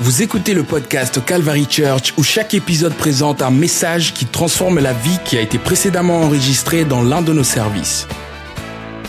[0.00, 4.92] Vous écoutez le podcast Calvary Church où chaque épisode présente un message qui transforme la
[4.92, 8.06] vie qui a été précédemment enregistré dans l'un de nos services.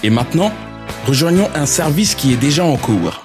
[0.01, 0.51] Et maintenant,
[1.05, 3.21] rejoignons un service qui est déjà en cours.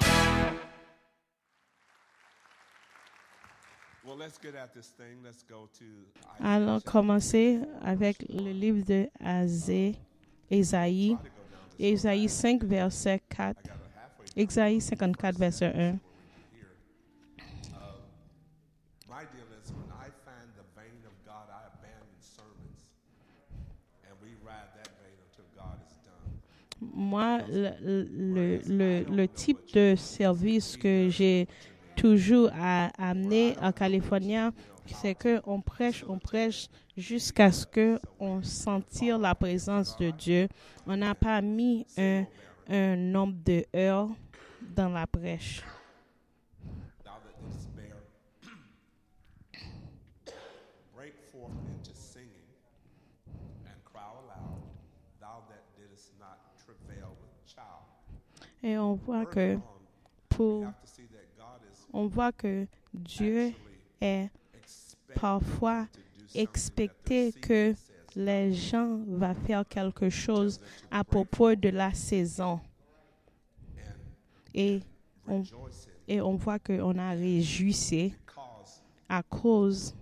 [6.43, 9.95] Allons commencer avec le livre de Azé,
[10.51, 11.17] Ésaïe,
[11.79, 13.57] Ésaïe 5, verset 4,
[14.37, 16.04] Ésaïe 54, verset 1.
[26.93, 31.47] Moi, le, le, le, le type de service que j'ai
[31.95, 34.35] toujours à- amené en Californie,
[34.85, 40.47] c'est que on prêche, on prêche jusqu'à ce que on sentir la présence de Dieu.
[40.85, 42.25] On n'a pas mis un,
[42.69, 44.09] un nombre de heures
[44.75, 45.63] dans la prêche.
[58.65, 59.59] Et on voit que
[60.27, 60.65] pour,
[61.93, 63.53] on voit que Dieu
[64.01, 64.31] est
[65.13, 65.85] parfois
[66.33, 67.75] expecté que
[68.15, 72.59] les gens vont faire quelque chose à propos de la saison.
[74.51, 74.81] Et
[75.27, 75.43] on,
[76.07, 79.95] et on voit qu'on a réjoui because à cause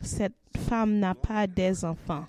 [0.00, 0.34] cette
[0.68, 2.26] femme n'a pas des enfants.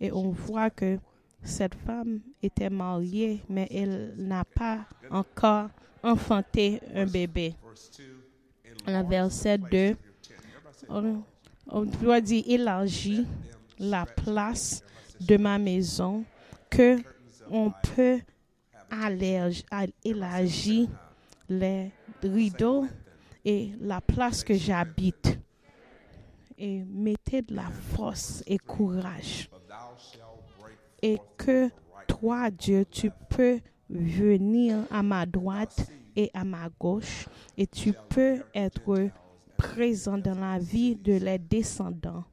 [0.00, 0.98] Et on voit que
[1.46, 5.68] cette femme était mariée, mais elle n'a pas encore
[6.02, 7.54] enfanté un bébé.
[7.62, 7.90] verse
[8.86, 10.34] 2 Le verset the place 2, of your tent.
[10.38, 11.22] Everybody say,
[11.68, 13.26] on, doit dire élargit
[13.78, 14.82] la place
[15.20, 16.24] de ma maison
[16.70, 16.98] que
[17.50, 18.20] on peut
[20.04, 20.88] élargir
[21.48, 21.90] les
[22.22, 22.86] rideaux
[23.44, 25.38] et la place que j'habite.
[26.58, 29.50] Et mettez de la force et courage.
[31.02, 31.68] Et que
[32.06, 37.26] toi, Dieu, tu peux venir à ma droite et à ma gauche
[37.56, 39.10] et tu peux être
[39.56, 42.24] présent dans la vie de les descendants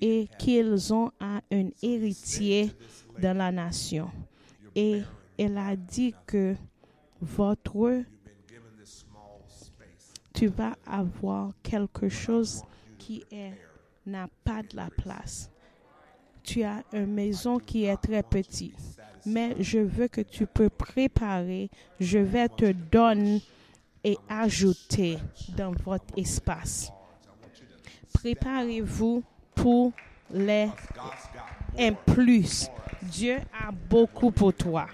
[0.00, 1.40] et qu'ils ont un
[1.82, 2.72] héritier
[3.20, 4.10] dans la nation.
[4.74, 5.02] Et
[5.38, 6.54] elle a dit que
[7.20, 8.02] votre,
[10.32, 12.62] tu vas avoir quelque chose
[12.98, 13.24] qui
[14.06, 15.50] n'a pas de la place.
[16.50, 18.74] Tu as une maison qui est très petite,
[19.24, 21.70] mais je veux que tu peux préparer.
[22.00, 23.40] Je vais te donner
[24.02, 25.18] et ajouter
[25.56, 26.90] dans votre espace.
[28.12, 29.22] Préparez-vous
[29.54, 29.92] pour
[30.32, 30.68] les
[31.78, 32.66] un plus.
[33.00, 34.88] Dieu a beaucoup pour toi.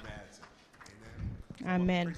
[1.65, 2.13] Amen.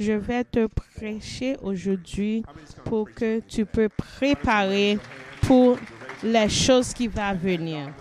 [0.00, 2.42] Je vais te prêcher aujourd'hui
[2.86, 4.98] pour que tu peux préparer
[5.42, 5.76] pour
[6.22, 7.92] les choses qui vont venir.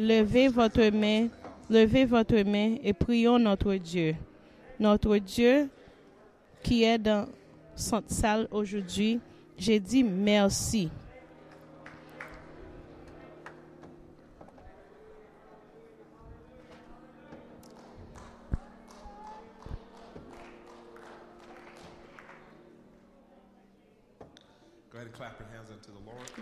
[0.00, 1.28] Levez votre main,
[1.68, 4.16] levez votre main et prions notre Dieu.
[4.78, 5.68] Notre Dieu
[6.62, 7.28] qui est dans
[7.74, 9.20] cette salle aujourd'hui,
[9.58, 10.88] j'ai dit merci.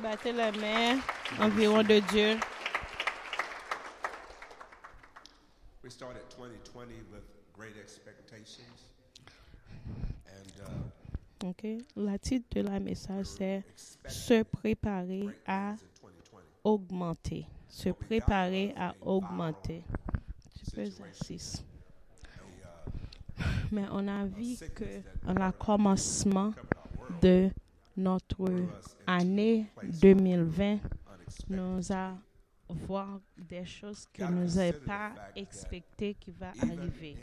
[0.00, 1.00] Battez la main
[1.40, 2.36] environ de Dieu.
[5.88, 7.22] We started 2020 with
[7.54, 8.92] great expectations.
[10.36, 11.82] And uh, Ok.
[11.96, 13.64] La titre de la message c'est
[14.06, 16.42] se préparer à in 2020.
[16.62, 17.46] augmenter.
[17.70, 19.82] Se préparer à augmenter.
[20.58, 21.64] Tu peux exercice.
[23.72, 24.84] Mais on a vu que
[25.40, 26.52] à commencement
[27.22, 27.48] de
[27.96, 28.44] notre
[29.06, 30.80] année 2020,
[31.48, 32.18] nous avons
[32.86, 37.16] voir des choses que nous n'avons pas expectées qui va arriver.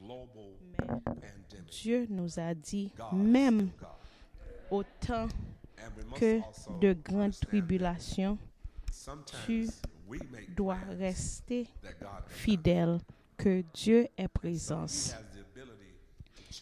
[0.00, 1.28] Mais
[1.70, 3.70] Dieu nous a dit, God même
[4.70, 5.28] au temps
[6.18, 6.40] que
[6.80, 8.38] de grandes tribulations,
[9.46, 9.66] tu
[10.56, 11.66] dois rester
[12.26, 12.98] fidèle,
[13.36, 15.14] que Dieu est présence.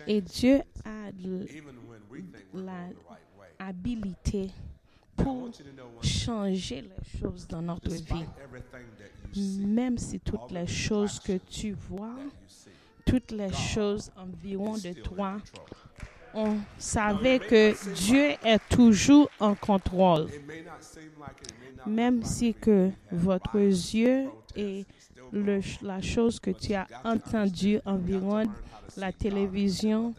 [0.07, 1.47] Et Dieu a l-
[5.23, 5.51] pour
[6.03, 8.25] changer les choses dans notre vie.
[9.37, 12.17] Même si toutes les choses que tu vois,
[13.05, 15.39] toutes les choses environ de toi,
[16.35, 20.29] on savait que Dieu est toujours en contrôle.
[21.87, 24.85] Même si que votre yeux et
[25.33, 28.51] le, la chose que tu as got to entendu understand, you got to environ
[28.97, 30.15] la télévision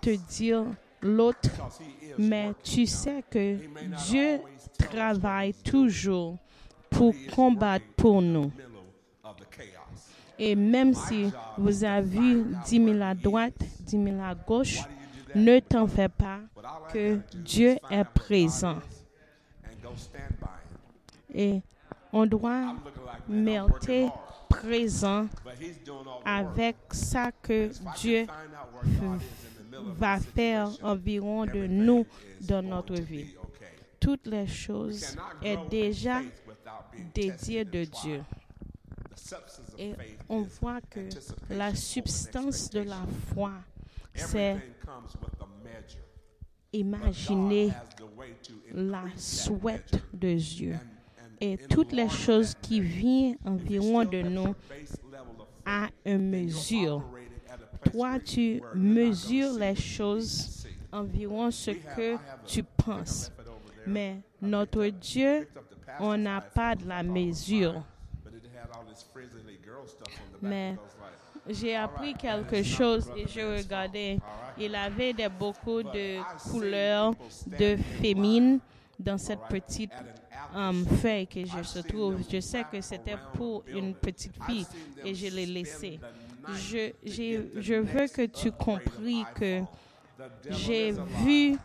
[0.00, 0.64] te dire
[1.02, 1.50] l'autre,
[2.20, 3.56] mais tu sais que
[4.06, 4.40] Dieu
[4.78, 6.36] travaille toujours
[6.90, 8.52] pour combattre pour nous.
[10.38, 14.80] Et même si vous avez vu 10 000 à droite, 10 000 à gauche,
[15.34, 16.40] ne t'en fais pas
[16.92, 18.78] que Dieu est présent.
[21.32, 21.60] Et
[22.12, 22.74] on doit
[23.28, 24.08] mériter
[24.50, 25.28] présent
[26.24, 28.26] avec ça que Dieu
[29.96, 32.04] va faire environ de nous
[32.42, 33.34] dans notre vie.
[33.98, 36.20] Toutes les choses est déjà
[37.14, 37.84] tested de.
[37.84, 38.22] Dieu.
[39.78, 39.92] Et
[40.28, 41.00] on voit que
[41.48, 43.02] la substance de la
[43.32, 43.52] foi,
[44.14, 44.56] c'est
[46.72, 47.70] imaginer
[48.72, 50.76] la souhaite de Dieu.
[51.40, 54.54] Et toutes les choses qui viennent environ de nous
[55.64, 57.02] à une mesure.
[57.90, 63.32] Toi, tu mesures les choses environ ce que tu penses.
[63.86, 65.48] Mais notre Dieu,
[65.98, 67.82] on n'a pas de la mesure.
[70.42, 70.76] Mais
[71.48, 74.18] J'ai appris quelque chose et je regardais.
[74.58, 76.20] Il avait des, beaucoup de
[76.50, 77.14] couleurs
[77.46, 78.58] de féminin
[78.98, 79.90] dans cette petite
[80.54, 82.16] um, feuille que je se trouve.
[82.30, 84.66] Je sais que c'était pour une petite fille
[85.04, 86.00] et je l'ai laissée.
[86.54, 89.62] Je, je veux que tu compris que
[90.50, 90.92] j'ai
[91.24, 91.56] vu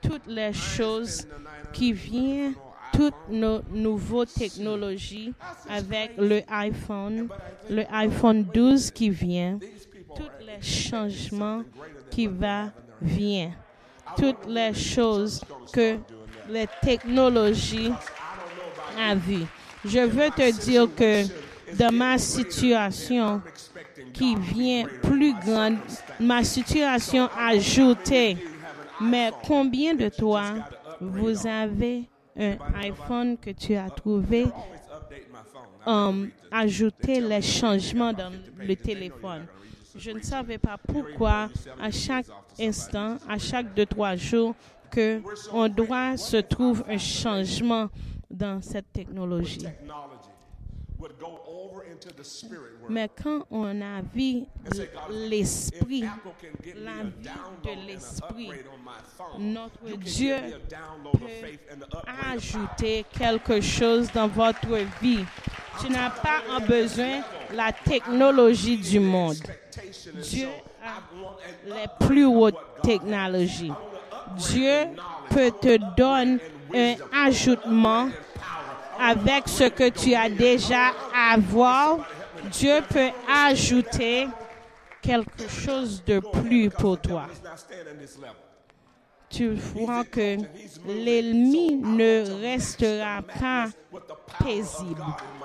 [0.00, 1.26] toutes les choses
[1.72, 2.54] qui viennent,
[2.92, 5.32] toutes nos nouvelles technologies
[5.68, 7.28] avec le iPhone,
[7.70, 9.58] le iPhone 12 qui vient,
[10.14, 11.62] tous les changements
[12.10, 13.54] qui va viennent,
[14.16, 15.42] toutes les choses
[15.72, 15.98] que
[16.48, 17.92] les technologies
[18.98, 19.46] a vues.
[19.84, 21.24] Je veux te dire que
[21.76, 23.40] dans ma situation
[24.12, 25.78] qui vient plus grande,
[26.20, 28.36] ma situation ajoutée,
[29.00, 30.54] mais combien de toi
[31.00, 32.04] vous avez
[32.38, 34.46] un iPhone que tu as trouvé
[35.86, 39.46] um, ajouter les changements dans le téléphone?
[39.96, 41.50] Je ne savais pas pourquoi
[41.80, 42.26] à chaque
[42.58, 44.54] instant, à chaque deux, trois jours,
[44.90, 45.20] que
[45.52, 47.88] on doit se trouver un changement
[48.32, 49.66] dans cette technologie.
[52.88, 54.44] Mais quand on a vu
[55.10, 57.28] l'esprit, la vie
[57.64, 58.50] de l'esprit,
[59.38, 60.36] notre Dieu
[61.12, 61.98] peut
[62.32, 64.68] ajouter quelque chose dans votre
[65.00, 65.24] vie.
[65.80, 69.38] Tu n'as pas en besoin la technologie du monde.
[70.22, 70.48] Dieu
[70.84, 71.00] a
[71.66, 73.72] les plus hautes technologies.
[74.36, 74.88] Dieu
[75.30, 76.38] peut te donner
[76.74, 78.08] un ajoutement
[78.98, 81.98] avec ce que tu as déjà à avoir.
[82.50, 84.28] Dieu peut ajouter
[85.00, 87.26] quelque chose de plus pour toi.
[89.28, 90.36] Tu vois que
[90.86, 93.68] l'ennemi ne restera pas
[94.38, 95.02] paisible.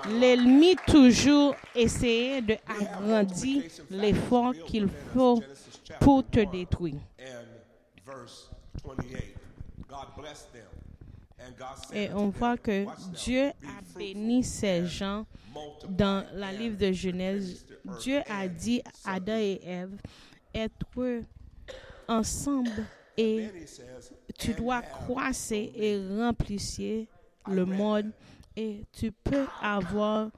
[0.10, 5.42] L'ennemi toujours essayer de agrandir l'effort qu'il faut
[6.02, 7.00] pour te détruire.
[8.86, 9.36] And verse 28.
[9.88, 10.62] God blessed them.
[11.40, 12.86] And God said Et on voit que
[13.24, 15.26] Dieu a béni ces gens
[15.88, 17.66] dans la livre de Genèse.
[18.02, 19.98] Dieu a dit à Adam et Ève,
[20.54, 20.86] être
[22.08, 22.86] ensemble
[23.18, 23.50] et
[24.38, 27.08] tu dois croiser et remplir
[27.48, 28.12] le monde
[28.56, 30.32] et tu peux avoir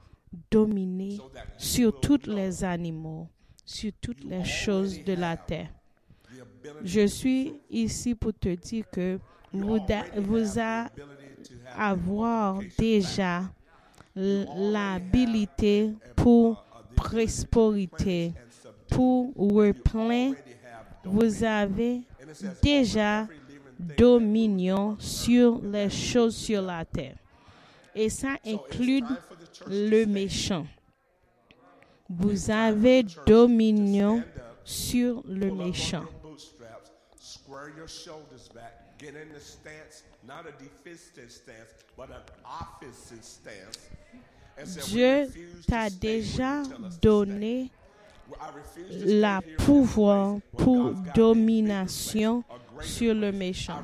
[0.50, 1.18] dominé
[1.56, 3.28] sur tous les animaux,
[3.64, 5.70] sur toutes les choses de la terre.
[6.84, 9.18] Je suis ici pour te dire que
[9.52, 9.78] vous,
[10.16, 10.88] vous a
[11.76, 13.42] avoir déjà
[14.14, 16.64] l'habilité pour
[16.94, 18.32] prospérité,
[18.88, 20.32] pour replain.
[21.04, 22.02] Vous avez
[22.62, 23.26] déjà
[23.78, 27.16] dominion sur les choses sur la terre.
[27.94, 29.02] Et ça inclut
[29.66, 30.66] le méchant.
[32.08, 34.22] Vous avez dominion
[34.64, 36.04] sur le méchant.
[37.20, 43.22] Square your shoulders back, get in the stance, not a defensive stance, but an offensive
[43.22, 43.90] stance.
[44.88, 45.28] Dieu
[45.68, 46.62] t'a déjà
[47.00, 47.70] donné
[48.90, 52.42] la pouvoir pour domination
[52.80, 53.82] sur le méchant.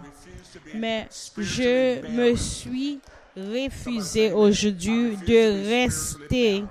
[0.75, 3.01] Mais je me suis
[3.37, 6.65] refusé aujourd'hui de rester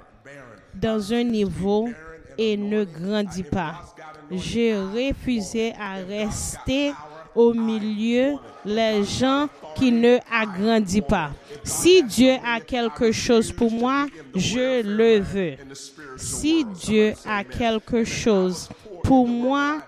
[0.74, 1.90] dans un niveau
[2.38, 3.96] et ne grandis pas.
[4.32, 6.94] J'ai refusé à rester
[7.36, 11.32] au milieu les gens qui ne agrandissent pas.
[11.64, 15.56] Si Dieu a quelque chose pour moi, je le veux.
[16.18, 18.70] Si Dieu a quelque chose
[19.04, 19.82] pour moi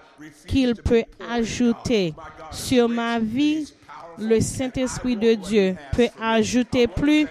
[0.48, 2.14] qu'il peut ajouter
[2.52, 3.74] sur ma vie.
[4.20, 7.28] Le Saint-Esprit de Dieu peut ajouter plus.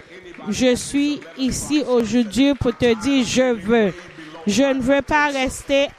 [0.47, 3.93] Je suis ici aujourd'hui pour te dire, je veux.
[4.47, 5.89] Je ne veux pas rester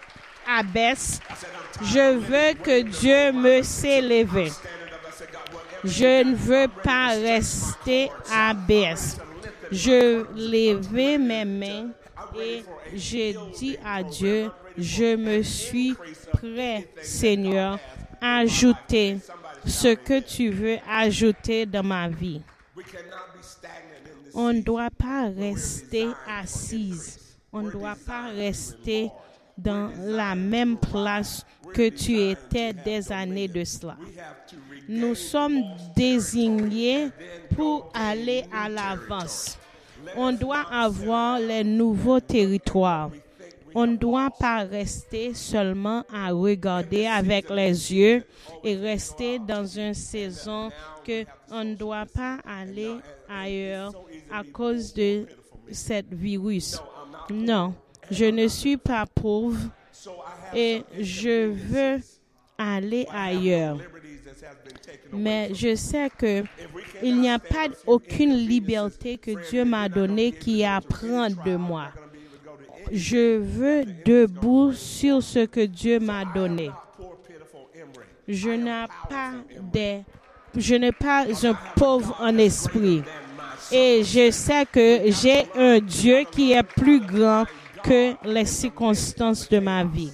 [0.49, 1.21] à baisse.
[1.83, 4.50] Je veux que Dieu me s'élève.
[5.85, 9.19] Je ne veux pas rester à baisse.
[9.71, 11.90] Je levais mes mains
[12.40, 12.64] et
[12.95, 15.95] j'ai dit à Dieu, je me suis
[16.33, 17.78] prêt, Seigneur,
[18.21, 19.19] à ajouter
[19.67, 22.40] ce que tu veux ajouter dans ma vie.
[24.33, 27.27] On ne doit pas rester assise.
[27.52, 29.11] On ne doit pas rester
[29.57, 33.97] dans la même place que tu étais des années de cela.
[34.88, 35.62] Nous sommes
[35.97, 37.09] désignés
[37.57, 39.59] pour aller à l'avance.
[40.17, 43.11] On doit avoir les nouveaux territoires.
[43.75, 48.25] On ne doit pas rester seulement à regarder avec les yeux
[48.64, 50.71] et rester dans une saison
[51.05, 52.95] que on ne doit pas aller
[53.28, 53.93] ailleurs
[54.33, 55.26] à cause de
[55.71, 56.81] cette virus.
[57.30, 57.75] Non,
[58.11, 59.58] je ne suis pas pauvre
[60.54, 62.00] et je veux
[62.56, 63.78] aller ailleurs.
[65.12, 66.42] Mais je sais que
[67.02, 71.88] il n'y a pas aucune liberté que Dieu m'a donnée qui apprend de moi.
[72.90, 76.70] Je veux debout sur ce que Dieu m'a donné.
[78.26, 79.32] Je n'ai pas
[79.73, 80.04] des,
[80.54, 83.02] je n'ai pas un pauvre en esprit.
[83.71, 87.45] Et je sais que j'ai un Dieu qui est plus grand
[87.83, 90.12] que les circonstances de ma vie.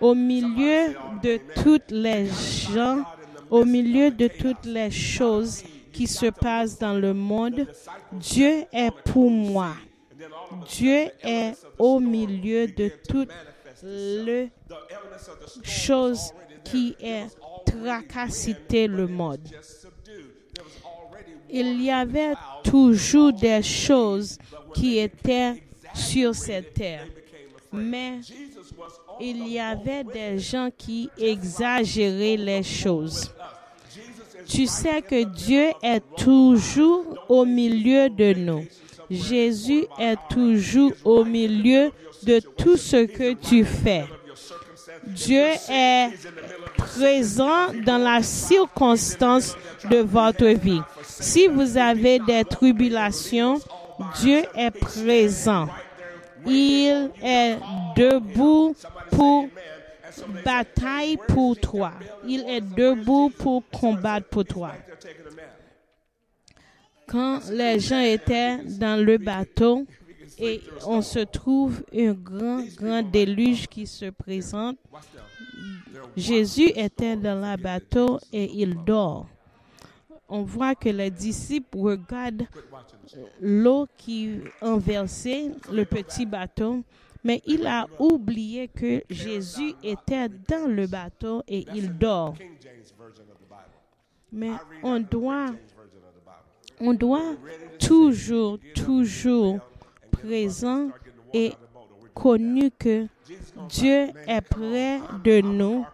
[0.00, 3.04] Au milieu de toutes les gens,
[3.50, 5.62] au milieu de toutes les choses
[5.92, 7.66] qui se passent dans le monde,
[8.12, 9.74] Dieu est pour moi.
[10.68, 13.30] Dieu est au milieu de toutes
[13.82, 14.50] les
[15.62, 16.32] choses
[16.64, 17.26] qui est
[17.64, 19.48] tracassité le monde.
[21.50, 22.34] Il y avait
[22.64, 24.38] toujours des choses
[24.74, 25.62] qui étaient
[25.94, 27.06] sur cette terre,
[27.72, 28.20] mais
[29.20, 33.32] il y avait des gens qui exagéraient les choses.
[34.46, 38.64] Tu sais que Dieu est toujours au milieu de nous.
[39.10, 41.90] Jésus est toujours au milieu
[42.22, 44.04] de tout ce que tu fais.
[45.06, 46.10] Dieu est
[46.76, 49.56] présent dans la circonstance
[49.90, 50.80] de votre vie.
[51.02, 53.60] Si vous avez des tribulations,
[54.20, 55.68] Dieu est présent.
[56.46, 57.56] Il est
[57.96, 58.74] debout
[59.10, 59.48] pour
[60.44, 61.92] bataille pour toi.
[62.26, 64.72] Il est debout pour combattre pour toi.
[67.06, 69.86] Quand les gens étaient dans le bateau
[70.38, 74.78] et on se trouve un grand, grand déluge qui se présente,
[76.16, 79.26] Jésus était dans le bateau et il dort.
[80.28, 82.46] On voit que les disciples regardent
[83.40, 86.82] l'eau qui enversait le petit bateau,
[87.22, 92.34] mais il a oublié que Jésus était dans le bateau et il dort.
[94.32, 94.52] Mais
[94.82, 95.54] on doit,
[96.80, 97.34] on doit
[97.78, 99.60] toujours, toujours
[101.32, 101.52] et
[102.14, 103.06] connu que
[103.68, 105.84] Dieu est près de nous.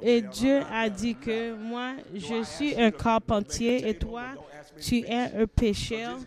[0.00, 4.24] Et Dieu a dit que moi, je suis un carpentier et toi,
[4.80, 6.18] tu es un pécheur.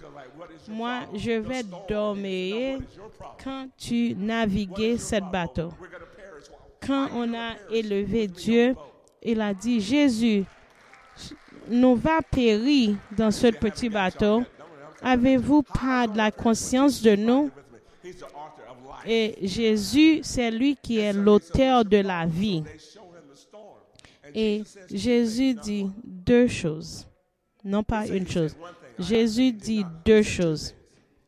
[0.69, 2.79] Moi, je vais dormir
[3.43, 5.71] quand tu naviguais ce bateau.
[6.85, 8.75] Quand on a élevé Dieu,
[9.21, 10.45] il a dit, Jésus,
[11.67, 14.43] nous va périr dans ce petit bateau.
[15.01, 17.51] Avez-vous pas de la conscience de nous?
[19.05, 22.63] Et Jésus, c'est lui qui est l'auteur de la vie.
[24.33, 27.07] Et Jésus dit deux choses,
[27.63, 28.55] non pas une chose.
[28.99, 30.73] Jésus dit deux choses.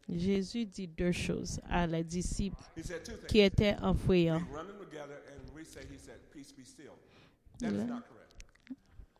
[0.09, 2.63] Jésus dit deux choses à les disciples
[3.27, 4.29] qui étaient enfouis.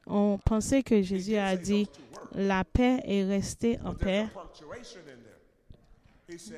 [0.06, 1.88] On pensait que Jésus a dit
[2.38, 4.28] la paix est restée en paix,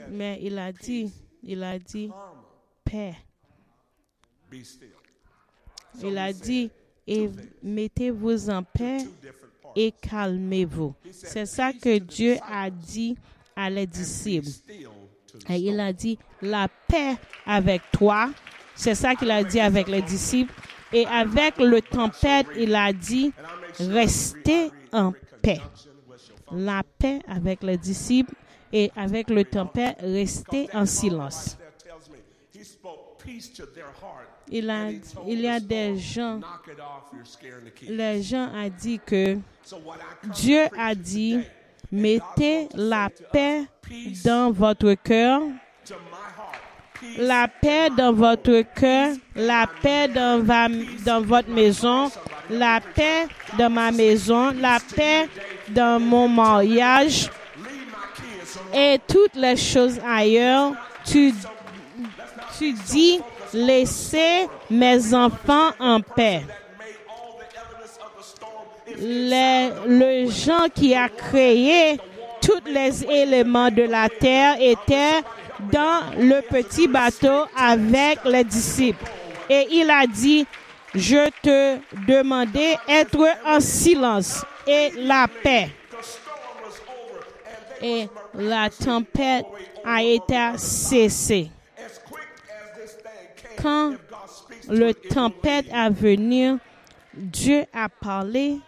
[0.09, 2.12] mais il a dit, il a dit
[2.83, 3.15] paix.
[6.03, 6.69] Il a dit
[7.07, 7.29] et
[7.63, 8.98] mettez-vous en paix
[9.75, 10.93] et calmez-vous.
[11.12, 13.15] C'est ça que Dieu a dit
[13.55, 14.50] à les disciples.
[15.48, 18.31] Et il a dit la paix avec toi.
[18.75, 20.53] C'est ça qu'il a dit avec les disciples.
[20.91, 23.31] Et avec le tempête, il a dit
[23.79, 25.13] restez en
[26.51, 28.34] La paix avec les disciples
[28.74, 31.58] et avec le tempête, restez en silence.
[34.51, 34.91] Il, a-
[35.27, 36.39] y a des gens,
[37.88, 39.38] les gens ont dit que
[40.34, 41.39] Dieu a dit,
[41.91, 43.65] mettez la paix
[44.24, 45.41] dans votre cœur,
[47.17, 52.10] la paix dans votre cœur, la paix dans votre maison,
[52.50, 53.27] la paix
[53.58, 55.29] dans ma maison, la paix
[55.70, 57.29] dans mon mariage
[58.74, 60.74] et toutes les choses ailleurs.
[61.06, 61.34] Tu,
[62.58, 63.20] tu dis,
[63.53, 66.44] laissez mes enfants en paix.
[68.98, 71.98] Le gens qui a créé
[72.41, 75.22] tous les éléments de la terre étaient
[75.72, 79.06] dans le petit bateau avec les disciples.
[79.50, 80.46] Et il a dit,
[80.96, 85.69] je te demandais être en silence et la paix.
[87.81, 89.46] Et la tempête
[89.86, 91.50] a été cessée.
[93.62, 93.93] Quand
[94.69, 96.58] will tempête a venu,
[97.13, 98.60] Dieu a parlé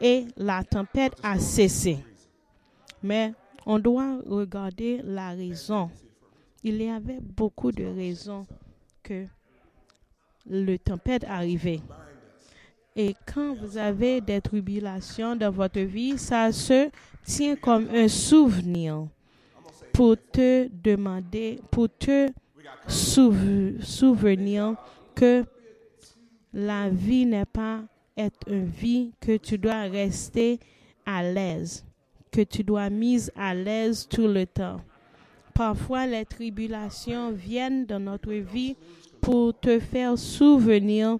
[0.00, 1.98] et la tempête a cessé.
[3.02, 3.32] Mais
[3.66, 5.90] on doit regarder la raison.
[6.62, 8.46] Il y avait beaucoup de raisons
[9.02, 9.26] que
[10.48, 11.80] le tempête arrivait.
[12.96, 16.90] Et quand vous avez des tribulations dans votre vie, ça se
[17.24, 19.06] tient comme un souvenir
[19.92, 22.28] pour te demander, pour te
[22.88, 24.74] souve- souvenir
[25.14, 25.44] que
[26.52, 27.82] la vie n'est pas
[28.16, 30.58] être une vie que tu dois rester
[31.06, 31.84] à l'aise,
[32.32, 34.80] que tu dois mise à l'aise tout le temps.
[35.54, 38.76] Parfois, les tribulations viennent dans notre vie
[39.20, 41.18] pour te faire souvenir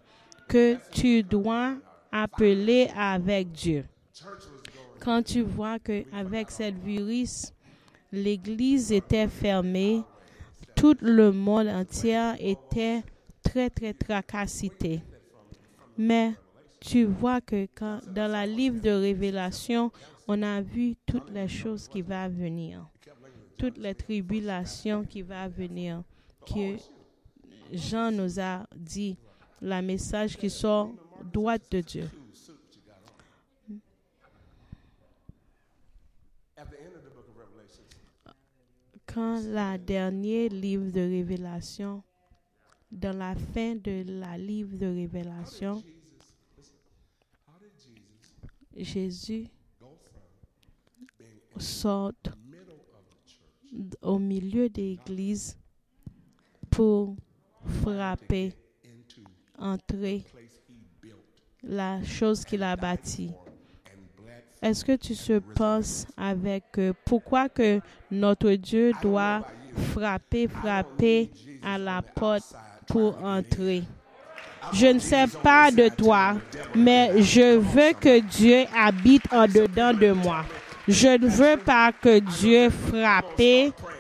[0.49, 1.77] que tu dois
[2.11, 3.85] appeler avec Dieu.
[5.01, 7.53] Quand tu vois que avec cette virus,
[8.11, 10.03] l'église était fermée,
[10.75, 13.03] tout le monde entier était
[13.43, 15.03] très très tracassité.
[15.97, 16.35] Mais
[16.81, 17.67] tu vois que
[18.15, 19.91] dans la livre de Révélation,
[20.27, 22.87] on a vu toutes les choses qui vont venir,
[23.57, 26.03] toutes les tribulations qui vont venir,
[26.47, 26.77] que
[27.73, 29.17] Jean nous a dit,
[29.61, 30.91] le message qui sort
[31.33, 32.09] droit de Dieu.
[39.07, 42.03] Quand la dernière livre de Révélation,
[42.91, 45.83] dans la fin de la livre de Révélation,
[48.77, 49.49] Jésus
[51.59, 52.13] sort
[54.03, 55.59] au milieu de l'église
[56.71, 57.17] pour
[57.83, 58.53] frapper,
[59.59, 60.25] entrer
[61.63, 63.33] la chose qu'il a bâtie.
[64.61, 66.65] Est-ce que tu se penses avec
[67.05, 69.47] pourquoi que notre Dieu doit
[69.93, 71.31] frapper, frapper
[71.65, 72.55] à la porte
[72.89, 73.85] pour entrer?
[74.73, 76.37] Je ne sais pas de toi,
[76.75, 80.45] mais je veux que Dieu habite en dedans de moi.
[80.89, 83.41] Je ne veux pas que Dieu frappe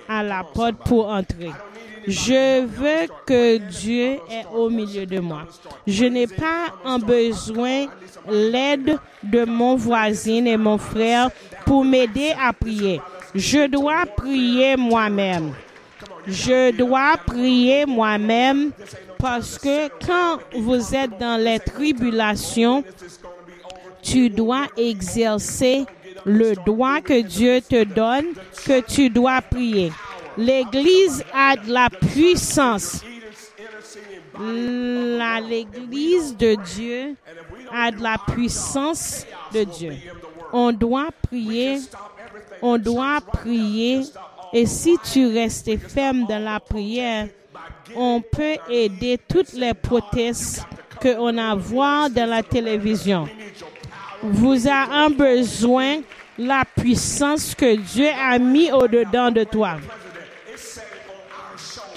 [0.08, 1.52] à la porte pour entrer.
[2.08, 5.42] Je veux que Dieu est au milieu de moi.
[5.86, 7.84] Je n'ai pas en besoin
[8.26, 11.30] l'aide de mon voisin et mon frère
[11.66, 13.02] pour m'aider à prier.
[13.34, 15.52] Je dois prier moi-même.
[16.26, 18.70] Je dois prier moi-même
[19.18, 22.84] parce que quand vous êtes dans les tribulations,
[24.00, 25.84] tu dois exercer
[26.24, 28.28] le droit que Dieu te donne,
[28.64, 29.92] que tu dois prier.
[30.38, 33.02] L'Église a de la puissance.
[34.38, 37.16] L'Église de Dieu
[37.74, 39.94] a de la puissance de Dieu.
[40.52, 41.80] On doit prier,
[42.62, 44.02] on doit prier.
[44.52, 47.26] Et si tu restes ferme dans la prière,
[47.96, 50.64] on peut aider toutes les protestes
[51.02, 53.28] qu'on a voir dans la télévision.
[54.22, 55.96] Vous avez besoin
[56.38, 59.78] la puissance que Dieu a mis au-dedans de toi.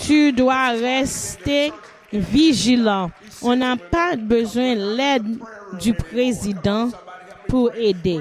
[0.01, 1.71] Tu dois rester
[2.11, 3.11] vigilant.
[3.41, 5.37] On n'a pas besoin de l'aide
[5.79, 6.89] du président
[7.47, 8.19] pour aider.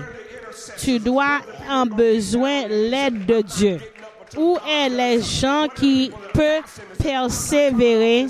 [0.79, 3.81] Tu dois en besoin l'aide de Dieu.
[4.37, 6.63] Où est les gens qui peuvent
[7.03, 8.27] persévérer?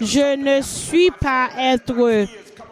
[0.00, 2.26] Je ne suis pas être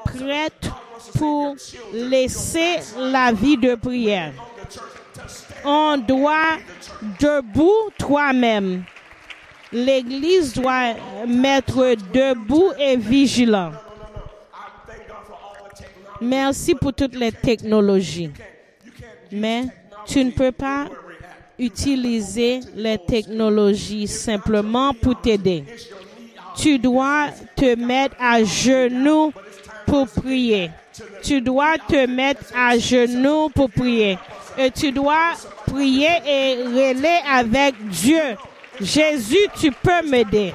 [0.04, 0.70] prête
[1.16, 1.54] pour
[1.92, 4.32] laisser la vie de prière.
[5.64, 6.58] On doit
[7.20, 8.84] debout toi-même.
[9.72, 10.94] L'Église doit
[11.26, 13.72] mettre debout et vigilant.
[16.20, 18.30] Merci pour toutes les technologies.
[19.30, 19.64] Mais
[20.06, 20.86] tu ne peux pas
[21.58, 25.64] utiliser les technologies simplement pour t'aider.
[26.56, 29.32] tu dois te mettre à genoux
[29.86, 30.70] pour prier.
[31.22, 34.18] Tu dois te mettre à genoux pour prier.
[34.58, 35.32] Et tu dois
[35.66, 38.36] prier et relayer avec Dieu.
[38.82, 40.52] Jésus, tu peux m'aider.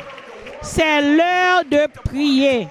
[0.62, 2.68] C'est l'heure de prier.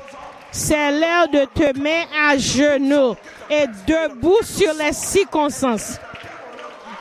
[0.50, 3.14] C'est l'heure de te mettre à genoux
[3.50, 5.98] et debout sur les circonstances.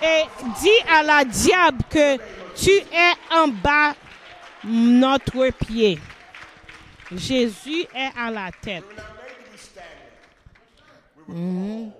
[0.01, 0.23] Et
[0.61, 2.17] dis à la diable que
[2.55, 3.93] tu es en bas
[4.63, 5.99] notre pied.
[7.11, 8.83] Jésus est à la tête.
[11.27, 11.91] Mhm.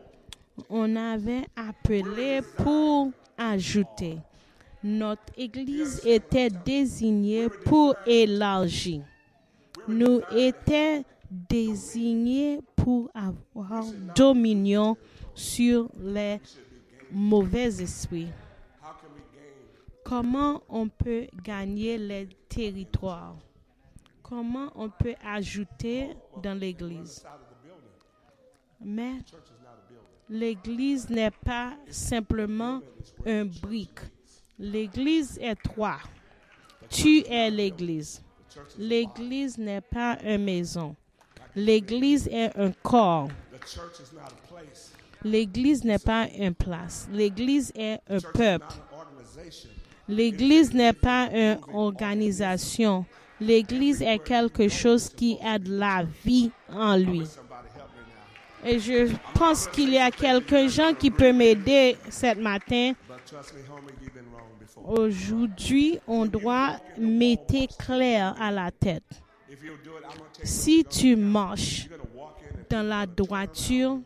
[0.70, 4.18] On avait appelé pour ajouter.
[4.86, 9.02] Notre Église était désignée pour élargir.
[9.88, 13.84] Nous étions désignés pour avoir
[14.16, 14.96] dominion
[15.34, 16.40] sur les
[17.12, 18.28] mauvais esprits.
[20.04, 23.36] Comment on peut gagner les territoires?
[24.22, 26.10] Comment on peut ajouter
[26.44, 27.26] dans l'Église?
[28.80, 29.16] Mais
[30.30, 32.82] l'Église n'est pas simplement
[33.26, 34.00] un brique.
[34.60, 35.98] L'Église est toi.
[36.90, 38.22] Tu es l'Église.
[38.78, 40.96] L'Église n'est pas une maison.
[41.56, 43.28] L'Église est un corps.
[45.24, 47.08] L'Église n'est pas une place.
[47.12, 48.74] L'Église est un peuple.
[50.08, 53.06] L'Église n'est pas une organisation.
[53.42, 57.24] L'Église est quelque chose qui a la vie en lui.
[58.66, 62.94] Et je pense qu'il y a quelques gens qui peuvent m'aider ce matin.
[64.84, 69.04] Aujourd'hui, on doit mettre clair à la tête.
[70.44, 71.88] Si tu marches
[72.70, 74.00] dans la droiture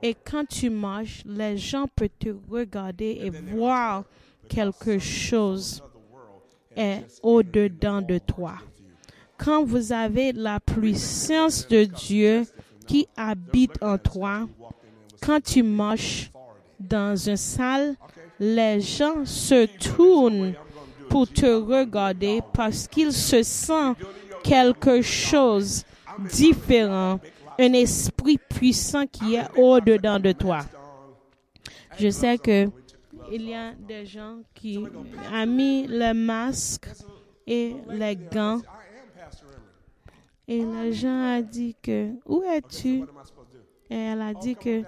[0.00, 4.04] et quand tu marches, les gens peuvent te regarder et voir
[4.48, 5.82] quelque chose
[6.76, 8.54] est au-dedans de toi.
[9.36, 12.44] Quand vous avez la puissance de Dieu
[12.82, 14.48] qui habite en toi,
[15.20, 16.30] quand tu marches
[16.78, 17.96] dans une salle,
[18.38, 20.54] les gens se tournent
[21.08, 23.98] pour te regarder parce qu'ils se sentent
[24.42, 25.84] quelque chose
[26.30, 27.20] différent,
[27.58, 30.60] un esprit puissant qui est au-dedans de toi.
[31.98, 32.68] Je sais que
[33.30, 36.88] il y a des gens qui ont mis le masque
[37.46, 39.62] et les gants I am Pastor Emery.
[40.48, 43.04] Et le gens a dit que où es-tu?
[43.90, 44.82] Et elle a dit que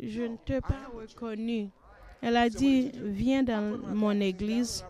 [0.00, 1.68] je ne t'ai pas reconnu.
[2.20, 4.84] Elle a dit viens dans mon église.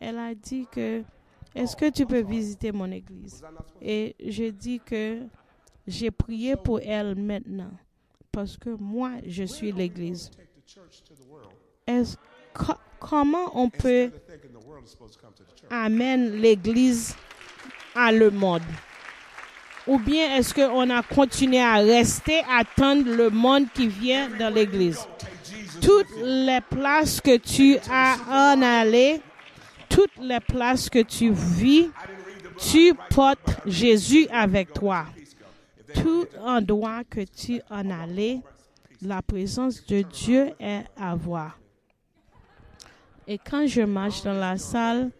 [0.00, 1.02] Elle a dit que
[1.54, 3.42] est-ce que tu peux visiter mon église?
[3.80, 5.20] Et j'ai dit que
[5.86, 7.70] j'ai prié pour elle maintenant
[8.30, 10.30] parce que moi je suis l'église.
[11.86, 12.16] Est-ce
[12.54, 14.10] co- comment on peut
[15.70, 17.14] amène l'église
[17.94, 18.62] à le monde?
[19.86, 24.52] Ou bien est-ce qu'on a continué à rester, à attendre le monde qui vient dans
[24.52, 25.06] l'église?
[25.80, 29.20] Toutes les places que tu as en aller,
[29.88, 31.90] toutes les places que tu vis,
[32.58, 35.06] tu portes Jésus avec toi.
[35.94, 38.40] Tout endroit que tu en allais,
[39.02, 41.58] la présence de Dieu est à voir.
[43.26, 45.10] Et quand je marche dans la salle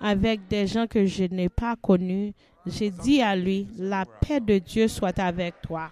[0.00, 2.32] avec des gens que je n'ai pas connus,
[2.66, 5.90] j'ai dit à lui, la paix de Dieu soit avec toi.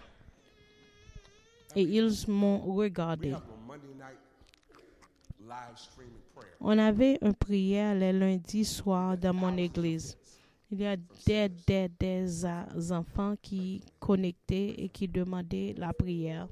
[1.74, 3.34] Et ils m'ont regardé.
[6.60, 10.16] On avait une prière le lundi soir dans mon église.
[10.70, 12.46] Il y a des, des, des
[12.92, 16.48] enfants qui connectaient et qui demandaient la prière.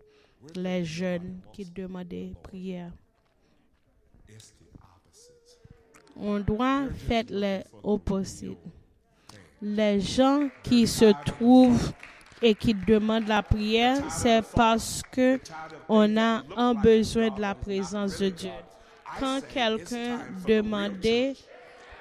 [0.54, 2.92] Les jeunes qui demandaient prière.
[6.16, 8.58] On doit faire l'opposite.
[9.60, 11.92] Les gens qui se trouvent
[12.42, 15.40] et qui demandent la prière, c'est parce que
[15.88, 18.50] on a un besoin de la présence de Dieu.
[19.18, 21.34] Quand quelqu'un demandait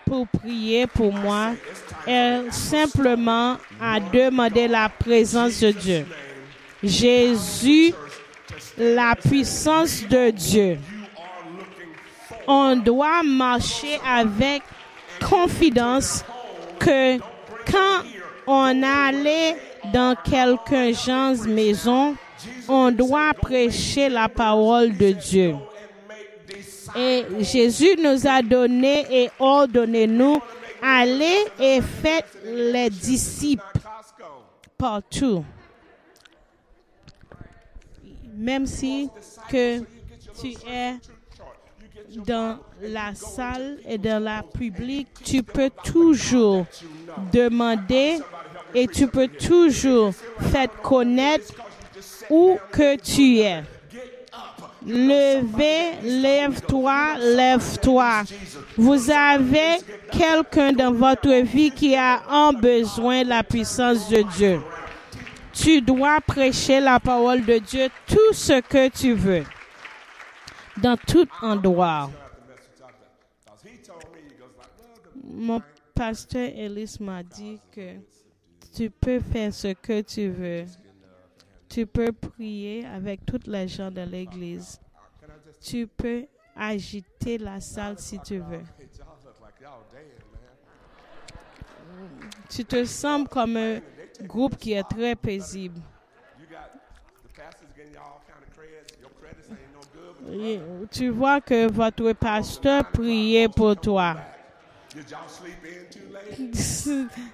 [0.06, 1.54] pour prier pour moi,
[2.06, 6.06] elle simplement a demandé la présence de Dieu.
[6.84, 7.94] Jésus,
[8.78, 10.78] la puissance de Dieu.
[12.48, 14.64] On doit marcher avec
[15.22, 16.24] confidence
[16.80, 17.18] que
[17.70, 18.04] quand
[18.48, 19.56] on allait
[19.94, 22.16] dans quelqu'un gens maison,
[22.68, 25.56] on doit prêcher la parole de Dieu.
[26.96, 30.40] Et Jésus nous a donné et ordonné nous
[30.82, 33.64] allez et faites les disciples
[34.78, 35.46] partout.
[38.36, 39.10] Même si
[39.50, 39.80] que
[40.40, 40.96] tu es
[42.26, 46.66] dans la salle et dans la public, tu peux toujours
[47.32, 48.20] demander
[48.74, 50.14] et tu peux toujours
[50.52, 51.54] faire connaître
[52.30, 53.64] où que tu es.
[54.86, 58.24] Levez, lève-toi, lève-toi.
[58.78, 59.78] Vous avez
[60.12, 64.60] quelqu'un dans votre vie qui a un besoin de la puissance de Dieu.
[65.54, 69.44] Tu dois prêcher la parole de Dieu tout ce que tu veux,
[70.78, 72.10] dans tout endroit.
[75.24, 75.62] Mon
[75.94, 77.98] pasteur Ellis m'a dit que
[78.76, 80.66] tu peux faire ce que tu veux.
[81.70, 84.80] Tu peux prier avec toutes les gens de l'église.
[85.62, 88.64] Tu peux agiter la salle si tu veux.
[92.50, 93.80] Tu te sens comme un
[94.22, 95.82] groupe qui est très paisible.
[100.92, 104.16] Tu vois que votre pasteur priait pour toi.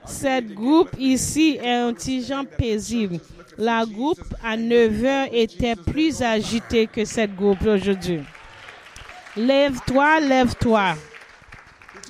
[0.06, 3.20] Cette groupe ici est un petit gens paisible.
[3.58, 8.22] La groupe à 9 heures était plus agitée que cette groupe aujourd'hui.
[9.36, 10.96] Lève-toi, lève-toi.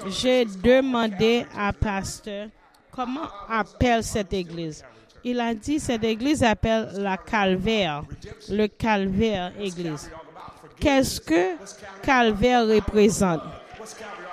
[0.07, 2.47] J'ai demandé à pasteur
[2.91, 4.85] comment appelle cette église?
[5.23, 8.03] Il a dit cette église appelle la calvaire,
[8.49, 10.09] le calvaire église.
[10.79, 11.55] Qu'est-ce que
[12.01, 13.41] calvaire représente?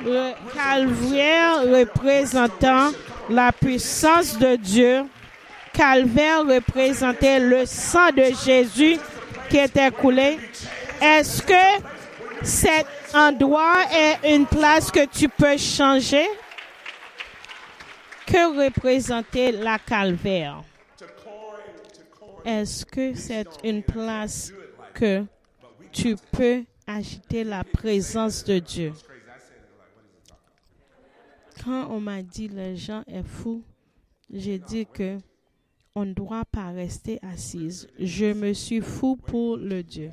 [0.00, 2.92] Le calvaire représentant
[3.30, 5.04] la puissance de Dieu.
[5.72, 8.98] Calvaire représentait le sang de Jésus
[9.50, 10.38] qui était coulé.
[11.00, 11.82] Est-ce que
[12.42, 16.26] cet endroit est une place que tu peux changer?
[18.26, 20.62] Que représentait la calvaire?
[22.44, 24.52] Est-ce que c'est une place
[24.94, 25.24] que
[25.96, 28.92] tu peux agiter la présence de Dieu?
[31.64, 33.64] Quand on m'a dit les gens est fou,
[34.30, 35.18] j'ai dit que
[35.94, 37.88] on ne doit pas rester assise.
[37.98, 40.12] Je me suis fou pour le Dieu.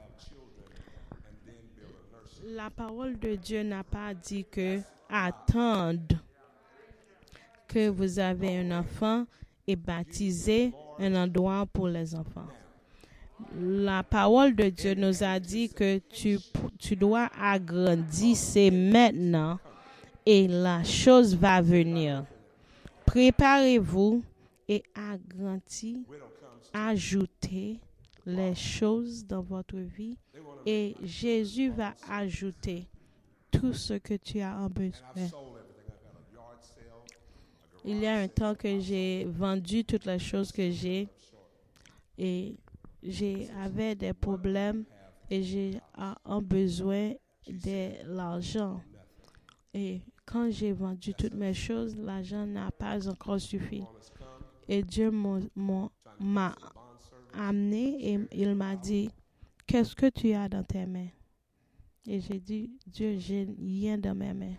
[2.46, 6.24] La parole de Dieu n'a pas dit que attendre
[7.68, 9.26] que vous avez un enfant
[9.68, 12.48] et baptiser un endroit pour les enfants.
[13.60, 16.40] La parole de Dieu nous a dit que tu,
[16.80, 19.60] tu dois agrandir c'est maintenant
[20.26, 22.26] et la chose va venir.
[23.06, 24.24] Préparez-vous
[24.68, 25.98] et agrandissez,
[26.74, 27.80] ajoutez
[28.26, 30.18] les choses dans votre vie
[30.66, 32.88] et Jésus va ajouter
[33.52, 35.04] tout ce que tu as en besoin.
[37.86, 41.10] Il y a un temps que j'ai vendu toutes les choses que j'ai
[42.18, 42.56] et
[43.04, 44.86] j'avais des problèmes
[45.30, 47.14] et j'ai un besoin
[47.48, 48.82] de l'argent.
[49.74, 53.84] Et quand j'ai vendu toutes mes choses, l'argent n'a pas encore suffi.
[54.68, 56.56] Et Dieu m'a
[57.34, 59.10] amené et il m'a dit,
[59.68, 61.10] qu'est-ce que tu as dans tes mains?
[62.08, 64.56] Et j'ai dit, Dieu, j'ai rien dans mes mains.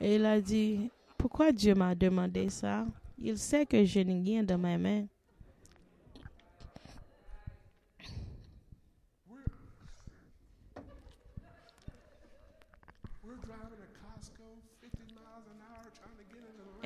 [0.00, 2.86] Et il a dit, pourquoi Dieu m'a demandé ça?
[3.18, 5.06] Il sait que je n'ai rien dans mes mains.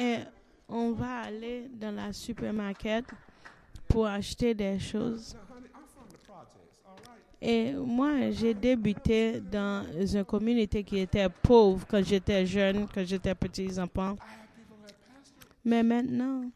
[0.00, 0.20] Et
[0.66, 3.02] on va aller dans la supermarché
[3.86, 5.36] pour acheter des choses.
[7.42, 13.34] Et moi, j'ai débuté dans une communauté qui était pauvre quand j'étais jeune, quand j'étais
[13.34, 14.16] petit enfant.
[15.62, 16.50] Mais maintenant,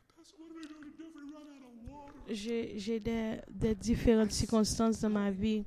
[2.30, 5.64] j'ai des, des différentes circonstances dans ma vie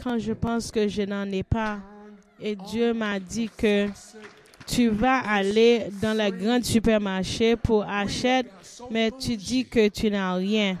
[0.00, 1.80] quand je pense que je n'en ai pas.
[2.38, 3.88] Et Dieu m'a dit que
[4.68, 8.42] tu vas aller dans le grand supermarché pour acheter,
[8.90, 10.76] mais tu dis que tu n'as rien.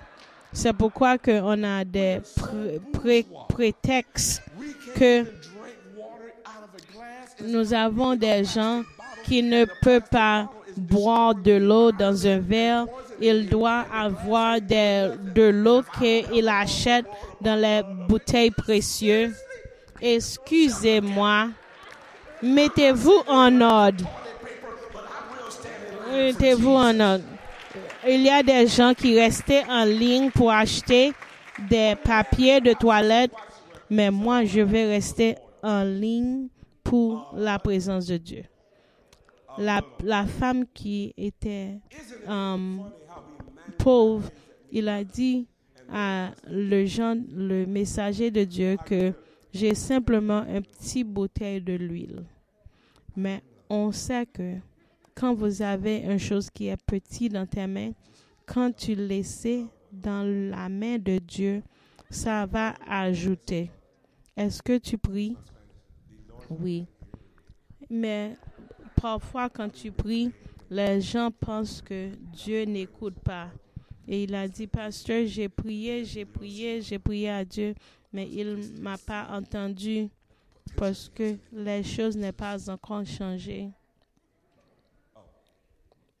[0.52, 4.42] C'est pourquoi que on a des pré pré prétextes
[4.94, 5.24] que
[7.46, 8.82] nous avons des gens
[9.24, 12.86] qui ne peuvent pas boire de l'eau dans un verre.
[13.20, 17.06] Il doit avoir de l'eau qu'il achète
[17.40, 19.34] dans les bouteilles précieuses.
[20.00, 21.48] Excusez-moi.
[22.42, 24.04] Mettez-vous en ordre.
[26.10, 27.24] Mettez-vous en ordre.
[28.08, 31.12] Il y a des gens qui restaient en ligne pour acheter
[31.68, 33.32] des papiers de toilette,
[33.90, 36.48] mais moi, je vais rester en ligne
[36.84, 38.44] pour la présence de Dieu.
[39.58, 41.80] La, la femme qui était
[42.28, 42.88] um,
[43.78, 44.30] pauvre,
[44.70, 45.48] il a dit
[45.92, 49.12] à le, gens, le messager de Dieu que
[49.52, 52.24] j'ai simplement un petit bouteille de l'huile.
[53.16, 54.56] Mais on sait que
[55.14, 57.92] quand vous avez une chose qui est petite dans tes mains,
[58.46, 59.46] quand tu laisses
[59.92, 61.62] dans la main de Dieu,
[62.10, 63.70] ça va ajouter.
[64.36, 65.36] Est-ce que tu pries?
[66.48, 66.86] Oui.
[67.90, 68.36] Mais
[69.00, 70.30] parfois, quand tu pries,
[70.70, 73.50] les gens pensent que Dieu n'écoute pas.
[74.10, 77.74] Et il a dit, pasteur, j'ai prié, j'ai prié, j'ai prié à Dieu,
[78.10, 80.08] mais il ne m'a pas entendu
[80.76, 83.68] parce que les choses n'ont pas encore changé.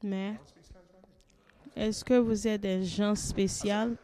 [0.02, 0.34] Mais
[1.74, 3.96] est-ce que vous êtes des gens spéciaux?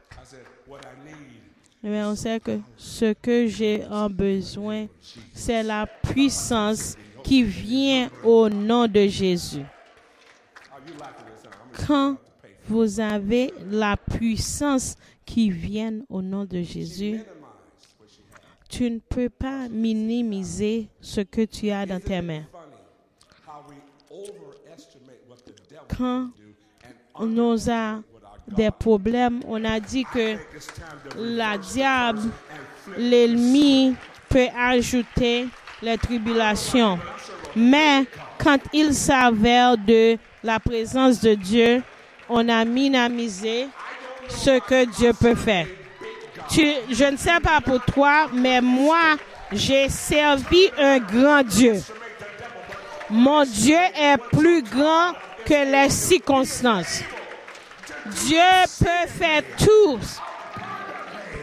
[1.83, 4.87] Mais on sait que ce que j'ai en besoin,
[5.35, 9.67] c'est la puissance qui vient au nom de Jésus.
[11.87, 12.17] Quand
[12.67, 17.21] vous avez la puissance qui vient au nom de Jésus,
[18.69, 22.45] tu ne peux pas minimiser ce que tu as dans tes mains.
[25.97, 26.29] Quand
[27.15, 28.01] on a
[28.49, 30.37] des problèmes, on a dit que
[31.17, 32.23] la diable,
[32.97, 33.95] l'ennemi
[34.29, 35.47] peut ajouter
[35.81, 36.99] les tribulations.
[37.55, 38.05] Mais
[38.39, 41.83] quand il s'avère de la présence de Dieu,
[42.29, 43.69] on a minamisé
[44.29, 45.67] ce que Dieu peut faire.
[46.51, 49.17] Je ne sais pas pour toi, mais moi,
[49.53, 51.83] j'ai servi un grand Dieu.
[53.11, 55.13] Mon Dieu est plus grand
[55.45, 57.03] que les circonstances.
[58.07, 58.39] Dieu
[58.81, 59.99] peut faire tout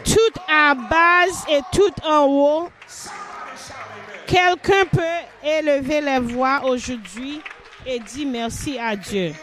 [0.03, 2.69] tout à base et tout en haut.
[4.27, 5.01] Quelqu'un peut
[5.43, 7.41] élever les voix aujourd'hui
[7.85, 9.33] et dire merci à Dieu.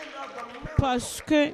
[0.79, 1.51] Parce que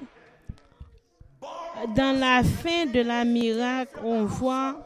[1.96, 4.76] dans la fin de la miracle, on voit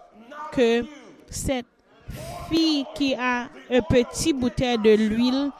[0.52, 0.84] que
[1.28, 1.66] cette
[2.48, 5.50] fille qui a un petit bouteille de l'huile,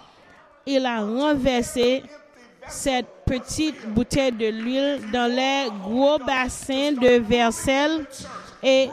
[0.66, 2.02] il a renversé
[2.68, 8.06] cette petite bouteille de l'huile dans les gros bassins de Versailles
[8.62, 8.88] et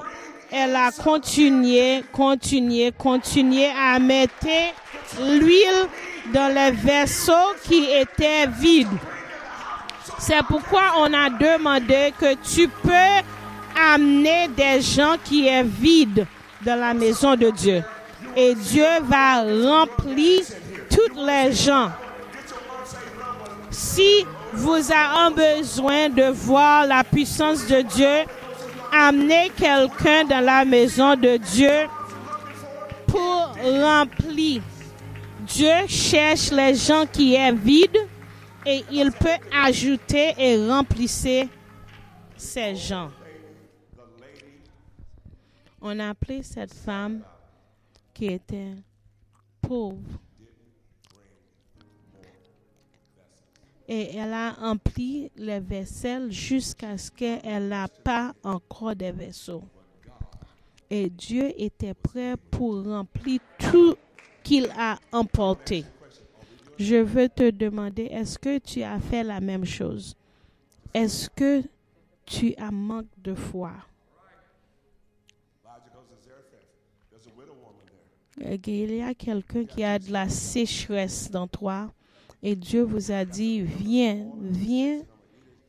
[0.52, 4.48] elle a continué, continué, continué à mettre
[5.22, 5.88] l'huile
[6.34, 8.88] dans les vaisseaux qui étaient vides.
[10.28, 13.24] C'est pourquoi on a demandé que tu peux
[13.80, 16.26] amener des gens qui est vides
[16.66, 17.84] dans la maison de Dieu.
[18.36, 20.42] Et Dieu va remplir
[20.90, 21.92] toutes les gens.
[23.70, 28.24] Si vous avez besoin de voir la puissance de Dieu,
[28.92, 31.86] amenez quelqu'un dans la maison de Dieu
[33.06, 34.64] pour remplir.
[35.42, 38.08] Dieu cherche les gens qui est vides
[38.66, 41.10] et il peut ajouter et remplir
[42.36, 43.12] ces gens.
[45.82, 47.22] On a appelé cette femme
[48.14, 48.74] qui était
[49.62, 50.20] pauvre.
[53.88, 59.64] Et elle a rempli les vaisselles jusqu'à ce qu'elle n'a pas encore des vaisseaux.
[60.90, 63.96] Et Dieu était prêt pour remplir tout
[64.44, 65.86] qu'il a emporté.
[66.78, 70.16] Je veux te demander, est-ce que tu as fait la même chose?
[70.94, 71.64] Est-ce que
[72.26, 73.72] tu as manque de foi?
[78.38, 81.92] Il y a quelqu'un qui a de la sécheresse dans toi
[82.44, 85.02] et Dieu vous a dit, viens, viens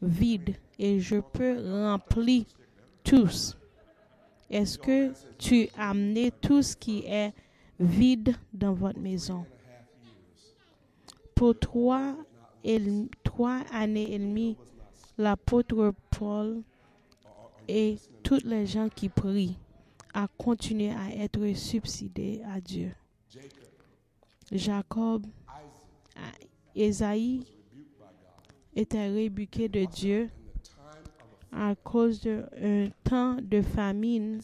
[0.02, 2.44] vide et je peux remplir
[3.04, 3.56] tous.
[4.50, 7.32] Est-ce que tu as amené tout ce qui est
[7.78, 9.46] vide dans votre maison?
[11.36, 12.16] Pour trois,
[13.22, 14.56] trois années et demie,
[15.18, 16.62] l'apôtre Paul
[17.68, 19.58] et toutes les gens qui prient
[20.14, 22.90] a continué à être subsidés à Dieu.
[24.50, 25.26] Jacob,
[26.74, 27.44] Ésaïe
[28.74, 30.30] était rébuqué de Dieu
[31.52, 34.40] à cause d'un temps de famine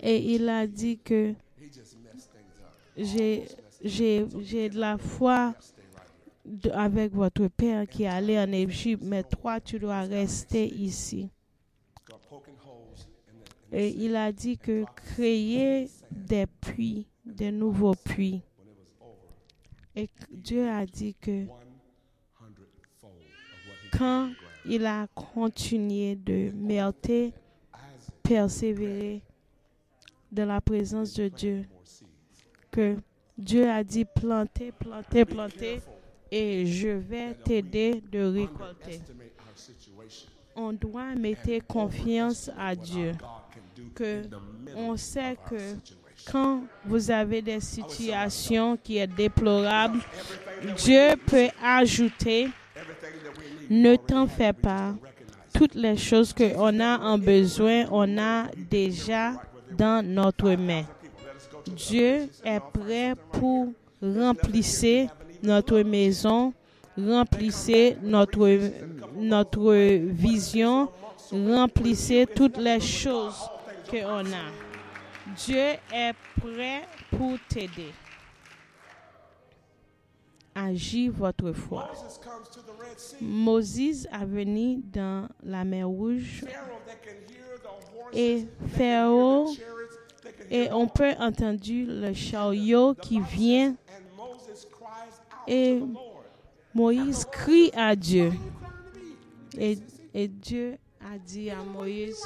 [0.00, 1.34] et il a dit que
[2.96, 3.46] j'ai
[3.82, 4.24] j'ai
[4.68, 5.54] de la foi
[6.44, 11.28] de- avec votre père qui est allé en Égypte, mais toi tu dois rester ici.
[13.74, 18.42] Et il a dit que créer des puits, des nouveaux puits.
[19.96, 21.52] Et Dieu a dit que 100
[22.38, 24.30] fold of what he quand
[24.66, 27.32] il a continué de mériter,
[28.22, 29.22] persévérer
[30.30, 31.66] dans la présence de Dieu,
[32.70, 32.96] que
[33.36, 35.80] Dieu a dit planter, planter, planter,
[36.30, 39.00] et je vais t'aider de récolter.
[40.54, 43.12] on doit mettre confiance à Dieu.
[43.94, 44.22] Que
[44.76, 45.76] on sait que
[46.30, 49.98] quand vous avez des situations qui est déplorable,
[50.76, 52.48] Dieu peut ajouter,
[53.68, 54.94] ne t'en fais pas.
[55.54, 59.32] Toutes les choses qu'on a en besoin, on a déjà
[59.76, 60.84] dans notre main.
[61.66, 63.68] Dieu est prêt pour
[64.00, 65.10] remplir
[65.42, 66.52] notre maison,
[66.96, 70.88] remplir notre, vision,
[71.30, 73.48] remplir toutes les choses
[73.90, 74.50] qu'on a.
[75.36, 77.92] Dieu est prêt pour t'aider.
[80.54, 81.90] Agis votre foi.
[83.20, 86.44] Moses a venu dans la mer Rouge
[88.12, 88.44] et
[88.76, 89.46] Pharaon
[90.52, 93.74] et on peut entendre le chariot qui vient
[95.46, 95.82] et.
[96.74, 98.32] Moïse crie à Dieu.
[99.58, 99.78] Et,
[100.14, 102.22] et Dieu a dit à Moïse.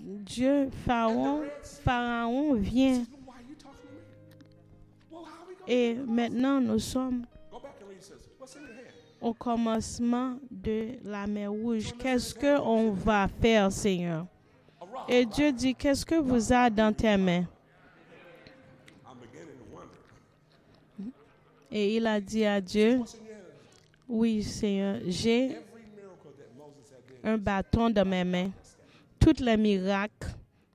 [0.00, 1.42] Dieu, Pharaon,
[1.84, 3.04] Pharaon vient.
[5.68, 7.24] Et maintenant, nous sommes
[9.20, 11.92] au commencement de la mer Rouge.
[11.96, 14.26] Qu'est-ce qu'on va faire, Seigneur?
[15.08, 17.44] Et Dieu dit, qu'est-ce que vous avez dans tes mains?
[21.70, 23.00] Et il a dit à Dieu,
[24.08, 25.56] oui, Seigneur, j'ai
[27.24, 28.50] un bâton dans mes mains.
[29.18, 30.28] Tous les miracles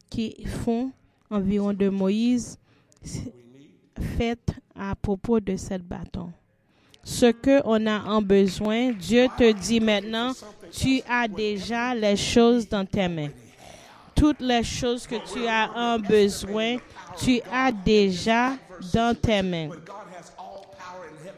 [0.09, 0.91] qui font
[1.30, 2.57] environ de Moïse
[3.03, 3.34] c'est
[4.18, 4.39] fait
[4.76, 6.32] à propos de ce bâton.
[7.03, 10.34] Ce que on a en besoin, Dieu te dit maintenant,
[10.72, 13.30] tu as déjà les choses dans tes mains.
[14.18, 16.78] Toutes les choses que tu as en besoin,
[17.18, 18.53] tu as déjà
[18.93, 19.70] dans tes mains.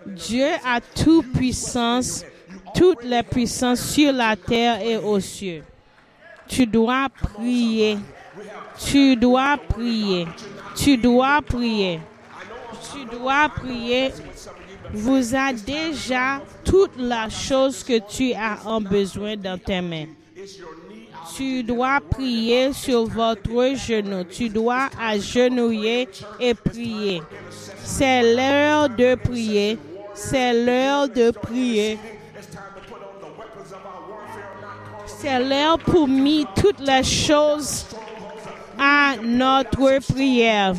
[0.05, 2.23] Dieu a toute puissance,
[2.73, 5.63] toutes les puissances sur la terre et aux cieux.
[6.47, 7.97] Tu dois prier.
[8.87, 10.27] Tu dois prier.
[10.75, 11.99] Tu dois prier.
[12.91, 14.11] Tu dois prier.
[14.93, 20.07] Vous avez déjà toute la chose que tu as en besoin dans tes mains.
[21.35, 24.23] Tu dois prier sur votre genou.
[24.23, 26.07] Tu dois agenouiller
[26.39, 27.21] et prier.
[27.83, 29.77] C'est l'heure de prier.
[30.13, 31.97] C'est l'heure de prier.
[35.05, 37.85] C'est l'heure pour mettre toutes les choses
[38.77, 40.73] à notre prière.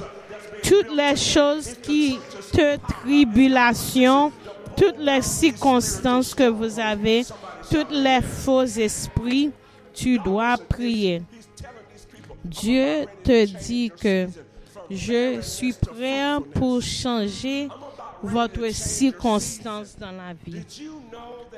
[0.63, 2.19] Toutes les choses qui
[2.53, 4.33] te tribulation,
[4.77, 7.25] toutes les circonstances que vous avez,
[7.71, 9.51] tous les faux esprits,
[10.01, 11.23] tu dois prier.
[12.43, 14.29] Dieu te dit que
[14.91, 17.69] je suis prêt pour changer
[18.23, 20.65] votre circonstance dans la vie.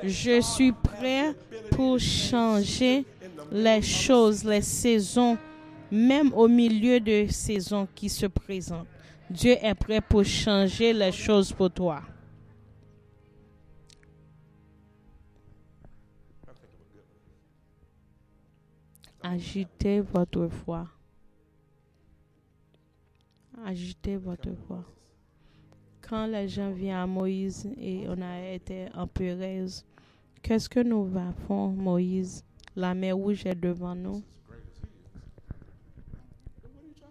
[0.03, 1.33] Je suis prêt
[1.71, 3.05] pour changer
[3.49, 5.37] les choses, les saisons,
[5.89, 8.87] même au milieu de saisons qui se présentent.
[9.29, 12.01] Dieu est prêt pour changer les choses pour toi.
[19.25, 20.85] Ajoutez votre foi.
[23.63, 24.83] Ajoutez votre foi.
[26.01, 29.07] Quand les gens viennent à Moïse et on a été en
[30.41, 32.43] qu'est-ce que nous faire, Moïse?
[32.75, 34.21] La mer rouge est devant nous.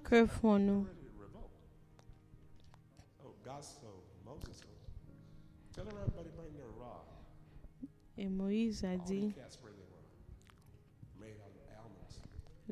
[0.04, 0.86] Que font-nous?
[8.18, 9.32] Et Moïse a dit,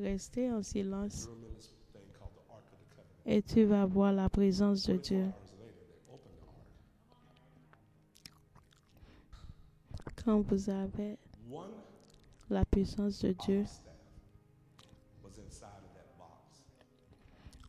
[0.05, 1.31] of the Covenant.
[3.25, 5.25] et tu vas voir la présence de Dieu.
[10.23, 11.17] Quand vous avez
[12.49, 13.63] la puissance de Dieu,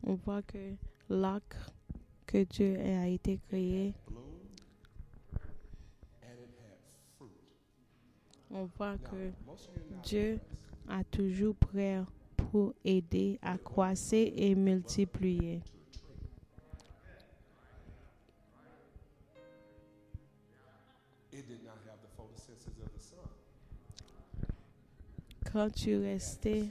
[0.03, 0.75] on voit que
[1.09, 1.55] l'arc
[2.25, 3.93] que Dieu a été créé,
[8.51, 9.31] on voit que
[10.03, 10.39] Dieu
[10.89, 12.03] a toujours prêt
[12.53, 15.59] pour aider à croître et multiplier.
[21.31, 23.17] it did not have the photosynthesis of the sun.
[25.51, 26.65] Quand tu restais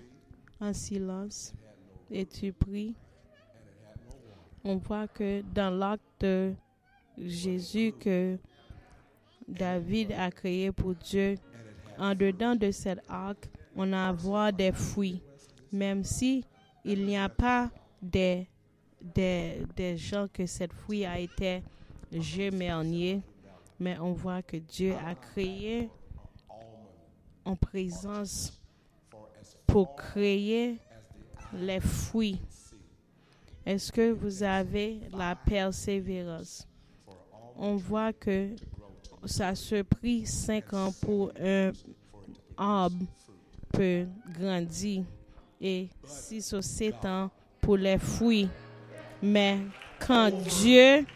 [0.61, 1.53] en silence
[2.12, 2.95] et tu pries,
[4.62, 6.55] on voit que dans l'acte de
[7.18, 8.39] Jésus que
[9.49, 11.35] David a créé pour Dieu,
[11.99, 15.20] en dedans de cet arc, on a voir des fruits.
[15.73, 16.45] Même si
[16.85, 17.70] il n'y a pas
[18.01, 18.47] des,
[19.97, 21.62] gens que cette fruit a été
[22.12, 23.23] germérnier,
[23.81, 25.89] Mais on voit que Dieu a créé
[27.45, 28.61] en présence
[29.66, 30.79] pour créer
[31.53, 32.41] les fruits.
[33.64, 36.66] Est-ce que vous avez la persévérance?
[37.57, 38.55] On voit que
[39.25, 41.73] ça se prit cinq ans pour un
[42.57, 43.07] arbre
[43.73, 44.07] peut
[44.39, 45.05] grandir
[45.62, 48.48] et six ou sept ans pour les fruits.
[49.22, 49.58] Mais
[50.04, 51.06] quand Dieu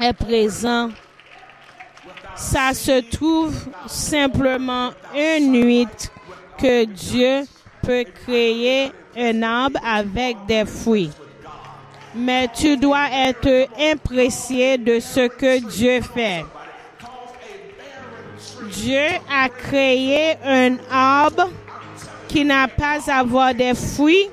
[0.00, 0.88] est présent,
[2.34, 3.54] ça se trouve
[3.86, 5.86] simplement une nuit
[6.56, 7.42] que Dieu
[7.82, 11.10] peut créer un arbre avec des fruits.
[12.14, 16.44] Mais tu dois être impressionné de ce que Dieu fait.
[18.72, 21.50] Dieu a créé un arbre
[22.28, 24.28] qui n'a pas avoir des fruits.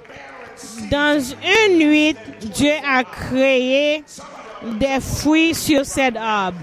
[0.91, 4.03] Dans une nuit, Dieu a créé
[4.79, 6.59] des fruits sur cet arbre.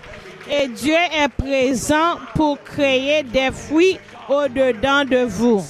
[0.51, 5.65] Et Dieu est présent pour créer des fruits au-dedans de vous.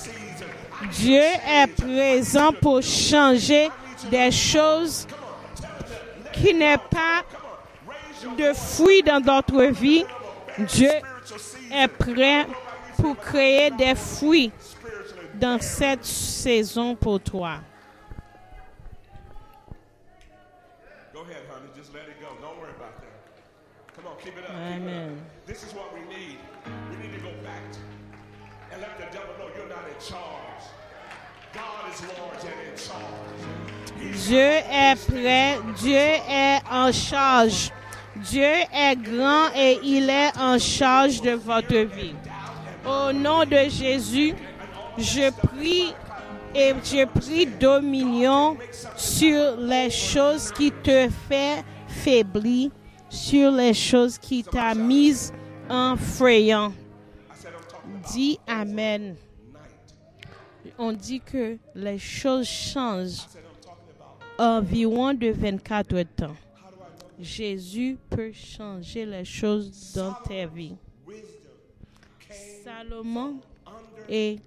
[0.91, 3.71] Dieu est présent pour changer
[4.11, 5.07] des choses
[6.33, 7.23] qui n'est pas
[8.37, 10.05] de fruits dans notre vie.
[10.59, 10.91] Dieu
[11.73, 12.47] est prêt
[13.01, 14.51] pour créer des fruits
[15.43, 17.59] dans cette saison pour toi.
[21.13, 21.69] Go ahead, honey.
[21.77, 22.29] Just let it go.
[22.41, 23.11] Don't worry about that.
[23.97, 24.51] Come on, keep it up.
[24.51, 24.77] keep it up.
[24.77, 25.21] Amen.
[25.45, 26.39] This is what we need.
[26.91, 27.65] We need to go back
[28.71, 30.63] and let the devil know you're not in charge.
[31.53, 33.43] God is Lord and in charge.
[34.25, 35.97] Dieu est prêt, Dieu
[36.29, 37.73] est en charge.
[38.15, 42.15] Dieu est grand et il est en charge de votre vie.
[42.87, 44.35] Au nom de Jésus,
[44.99, 45.95] je prie
[46.55, 48.57] et je prie dominion
[48.97, 52.71] sur les choses qui te fait faiblir,
[53.09, 55.33] sur les choses qui t'a mise
[55.69, 56.73] en frayant.
[58.13, 59.17] Dis Amen.
[60.79, 63.27] On dit que les choses changent
[64.39, 66.37] environ de 24 temps.
[67.21, 70.75] Jésus peut changer les choses dans ta vie.
[72.65, 73.41] Salomon
[74.09, 74.39] et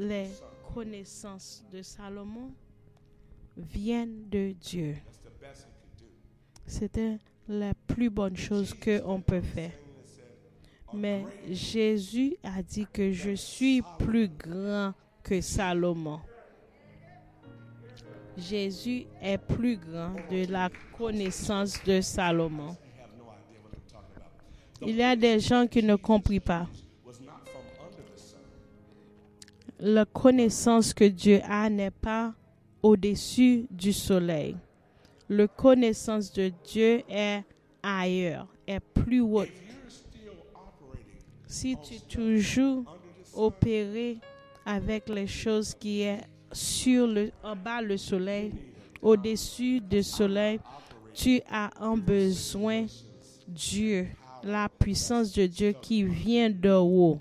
[0.00, 0.30] les
[0.72, 2.52] connaissances de Salomon
[3.56, 4.96] viennent de Dieu.
[6.66, 9.72] C'était la plus bonne chose qu'on peut faire.
[10.94, 16.20] Mais Jésus a dit que je suis plus grand que Salomon.
[18.38, 22.74] Jésus est plus grand de la connaissance de Salomon.
[24.80, 26.66] Il y a des gens qui ne comprennent pas.
[29.80, 32.34] La connaissance que Dieu a n'est pas
[32.82, 34.56] au-dessus du soleil.
[35.28, 37.42] La connaissance de Dieu est
[37.82, 39.48] ailleurs, est plus haute.
[41.46, 42.84] Si tu toujours
[43.34, 44.18] opérer
[44.64, 46.20] avec les choses qui est
[46.52, 48.52] sur le, en bas le soleil,
[49.02, 50.60] au-dessus du soleil,
[51.14, 52.86] tu as un besoin
[53.48, 54.08] Dieu,
[54.44, 57.18] la puissance de Dieu qui vient de haut.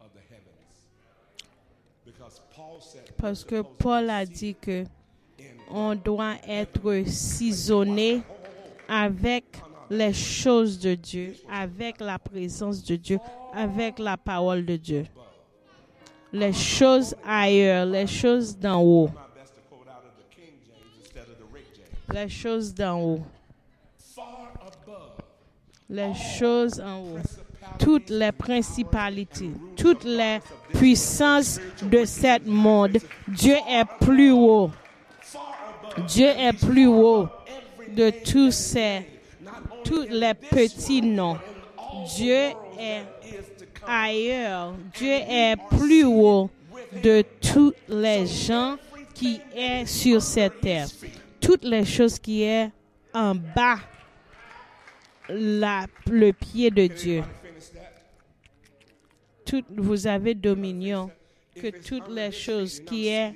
[0.00, 0.88] of the heavens.
[2.04, 2.67] Because Paul said,
[3.16, 4.84] Parce que Paul a dit que
[5.70, 8.22] on doit être cisaonné
[8.88, 9.44] avec
[9.90, 13.18] les choses de Dieu, avec la présence de Dieu,
[13.52, 15.06] avec la parole de Dieu.
[16.32, 19.10] Les choses ailleurs, les choses d'en haut,
[22.12, 23.22] les choses d'en haut,
[25.88, 27.47] les choses en haut.
[27.78, 30.38] Toutes les principalités, toutes les
[30.74, 34.70] puissances de ce monde, Dieu est plus haut.
[36.06, 37.28] Dieu est plus haut
[37.96, 39.06] de tous ces,
[39.84, 41.38] tous les petits noms.
[42.16, 43.02] Dieu est
[43.86, 44.74] ailleurs.
[44.94, 46.50] Dieu est plus haut
[47.02, 48.76] de tous les gens
[49.14, 50.86] qui est sur cette terre.
[51.40, 52.70] Toutes les choses qui est
[53.14, 53.78] en bas,
[55.28, 57.22] la, le pied de Dieu.
[59.48, 61.10] Tout, vous avez dominion
[61.54, 63.34] que toutes les choses qui est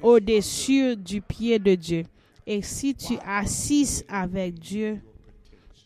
[0.00, 2.04] au-dessus du pied de Dieu.
[2.46, 5.00] Et si tu assises avec Dieu,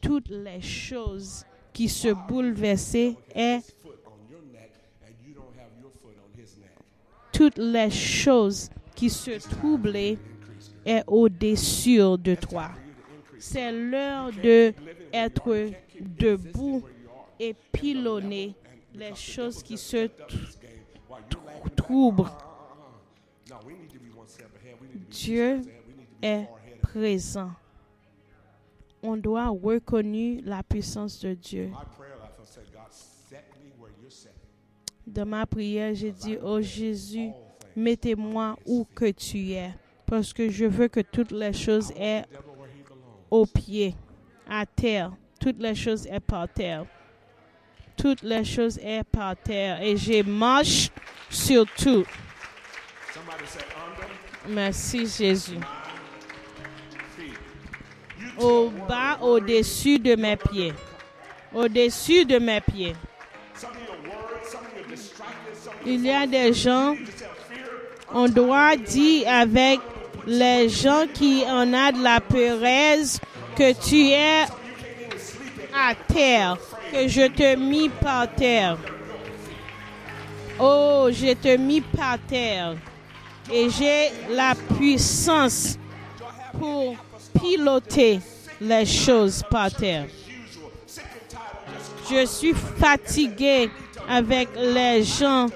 [0.02, 3.62] toutes les choses qui se bouleversent est
[7.32, 12.72] toutes les choses qui se troublent est au-dessus de toi.
[13.38, 14.74] C'est l'heure de
[15.12, 16.82] être debout
[17.38, 18.54] et pilonner
[18.94, 20.56] les choses qui se tr-
[21.76, 22.30] troublent.
[25.10, 25.60] Dieu
[26.22, 26.46] est
[26.82, 27.50] présent.
[29.02, 31.70] on doit reconnaître la puissance de Dieu.
[35.06, 37.30] Dans ma prière, j'ai dit, oh Jésus,
[37.76, 39.72] mettez-moi où que tu es,
[40.04, 42.24] parce que je veux que toutes les choses aient
[43.30, 43.94] au pied,
[44.48, 45.12] à terre.
[45.40, 46.84] Toutes les choses est par terre.
[47.98, 49.82] Toutes les choses est par terre.
[49.82, 50.90] Et je marche
[51.28, 52.04] sur tout.
[54.48, 55.58] Merci Jésus.
[58.38, 60.72] Au bas, au-dessus de mes pieds.
[61.52, 62.94] Au-dessus de mes pieds.
[65.84, 66.94] Il y a des gens,
[68.12, 69.80] on doit dire avec
[70.26, 73.20] les gens qui en a de la peuresse
[73.56, 74.44] que tu es
[75.74, 76.56] à terre,
[76.90, 78.76] que je te mis par terre.
[80.58, 82.76] Oh, je te mis par terre.
[83.50, 85.78] Et j'ai la puissance
[86.58, 86.96] pour
[87.40, 88.20] piloter
[88.60, 90.06] les choses par terre.
[92.10, 93.70] Je suis fatigué
[94.08, 95.46] avec les gens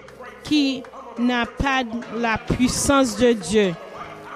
[0.45, 0.83] qui
[1.18, 1.83] n'ont pas
[2.16, 3.74] la puissance de Dieu.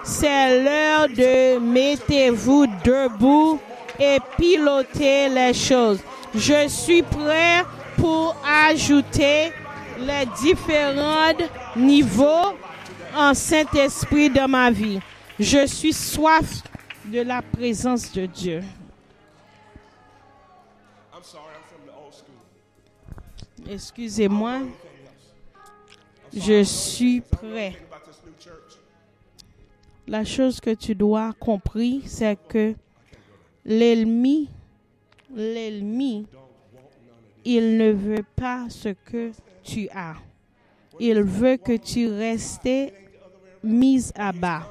[0.03, 3.59] C'est l'heure de mettez-vous debout
[3.99, 5.99] et piloter les choses.
[6.35, 7.64] Je suis prêt
[7.97, 9.53] pour ajouter
[9.99, 11.33] les différents
[11.77, 12.57] niveaux
[13.14, 15.01] en Saint-Esprit dans ma vie.
[15.39, 16.62] Je suis soif
[17.07, 18.62] de la présence de Dieu.
[23.68, 24.61] Excusez-moi,
[26.35, 27.77] je suis prêt.
[30.07, 32.74] La chose que tu dois comprendre, c'est que
[33.64, 34.49] l'ennemi,
[35.35, 36.27] l'ennemi,
[37.45, 40.16] il ne veut pas ce que tu as.
[40.99, 42.93] Il veut que tu restes
[43.62, 44.62] mise à bas.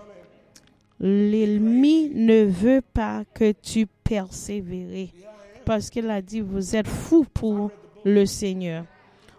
[1.00, 5.08] L'ennemi ne veut pas que tu persévères.
[5.66, 7.72] Parce qu'il a dit, vous êtes fous pour
[8.04, 8.86] le Seigneur.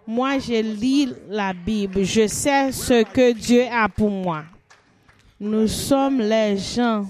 [0.07, 2.05] Moi, je lis la Bible.
[2.05, 4.45] Je sais ce que Dieu a pour moi.
[5.41, 7.07] Nous sommes les gens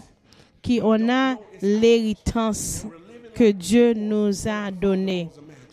[0.62, 2.86] qui on a l'héritance
[3.36, 5.28] que Dieu nous a donnée.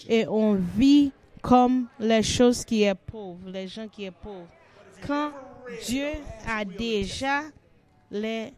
[0.10, 4.50] Et on vit comme les choses qui est pauvres, les gens qui est pauvres.
[5.08, 5.32] Quand
[5.86, 6.08] Dieu
[6.46, 7.44] a déjà
[8.12, 8.54] les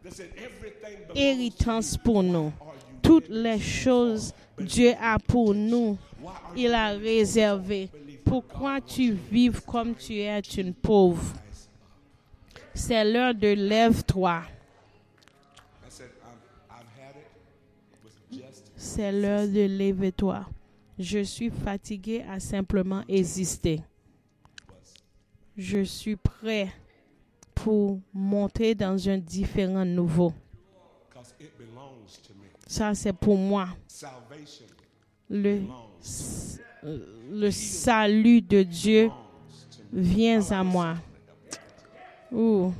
[1.14, 2.51] héritances pour nous,
[3.03, 5.97] toutes les choses Dieu a pour nous,
[6.56, 7.89] il a réservé.
[8.24, 11.32] Pourquoi tu vives comme tu es une pauvre?
[12.74, 14.41] C'est l'heure de lève-toi.
[18.96, 20.46] C'est l'heure de lève-toi.
[20.98, 23.82] Je suis fatigué à simplement exister.
[25.58, 26.72] Je suis prêt
[27.54, 30.32] pour monter dans un différent nouveau.
[32.66, 33.68] Ça, c'est pour moi.
[33.86, 34.66] Salvation
[35.30, 35.64] Le,
[37.34, 39.12] le salut de Dieu
[39.91, 40.96] vient à moi.
[42.32, 42.72] Ouh.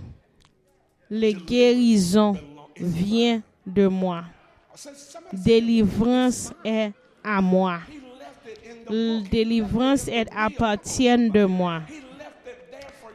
[1.10, 2.38] Les guérisons
[2.78, 4.24] viennent de moi.
[5.34, 6.92] Délivrance est
[7.24, 7.80] à moi.
[9.32, 11.82] Délivrance est appartient de moi.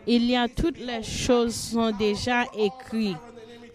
[0.06, 3.16] Il y a toutes les choses sont déjà écrites.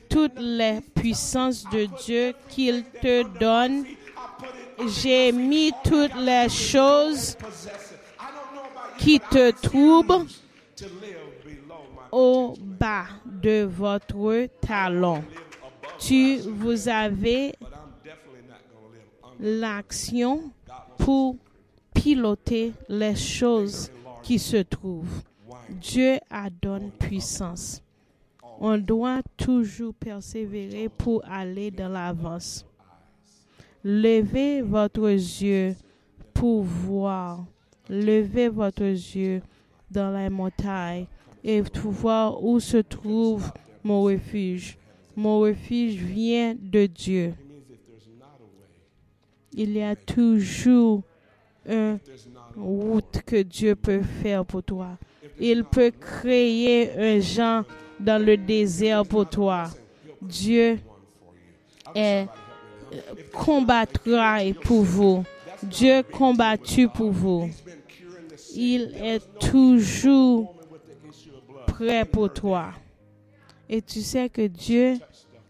[0.10, 3.86] Toutes les puissances de Dieu qu'il te donne.
[5.02, 7.38] J'ai mis toutes les choses
[8.98, 10.26] qui te troublent
[12.12, 15.24] au bas de votre talon.
[16.00, 17.54] Tu vous avez
[19.40, 20.52] l'action
[20.98, 21.36] pour
[21.94, 23.92] piloter les choses
[24.24, 25.22] qui se trouvent.
[25.70, 27.82] Dieu a donné puissance.
[28.60, 32.66] On doit toujours persévérer pour aller dans l'avance.
[33.84, 35.76] Levez votre yeux
[36.34, 37.46] pour voir.
[37.90, 39.42] Levez votre yeux
[39.92, 41.06] dans les montagnes
[41.44, 43.52] et voir où se trouve
[43.84, 44.78] mon refuge.
[45.16, 47.34] Mon refuge vient de Dieu.
[49.58, 51.02] Il y a toujours
[51.66, 51.98] une
[52.58, 54.98] route que Dieu peut faire pour toi.
[55.40, 57.64] Il peut créer un genre
[58.00, 59.70] dans le désert pour toi.
[60.22, 60.80] Dieu
[61.94, 62.28] est
[62.94, 62.98] euh,
[63.34, 65.24] combattra pour vous.
[65.64, 67.50] Dieu combattu pour vous.
[68.54, 70.54] Il est toujours
[71.66, 72.72] prêt pour toi.
[73.70, 74.98] Et tu sais que Dieu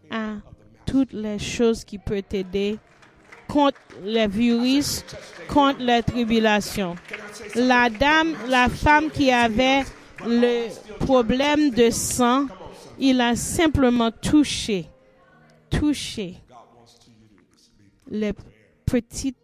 [0.10, 0.36] a
[0.86, 2.78] toutes les choses qui peuvent t'aider
[3.48, 5.04] contre les virus,
[5.48, 6.96] contre les tribulations.
[7.56, 9.84] La dame, la femme qui avait
[10.26, 10.68] le
[11.00, 12.48] problème de sang,
[13.00, 14.86] il a simplement touché,
[15.70, 16.36] touché.
[18.08, 18.34] Les
[18.86, 19.36] petits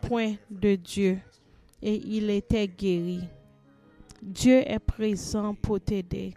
[0.00, 1.18] points de Dieu
[1.82, 3.20] et il était guéri.
[4.20, 6.34] Dieu est présent pour t'aider.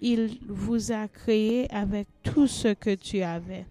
[0.00, 3.66] Il vous a créé avec tout ce que tu avais.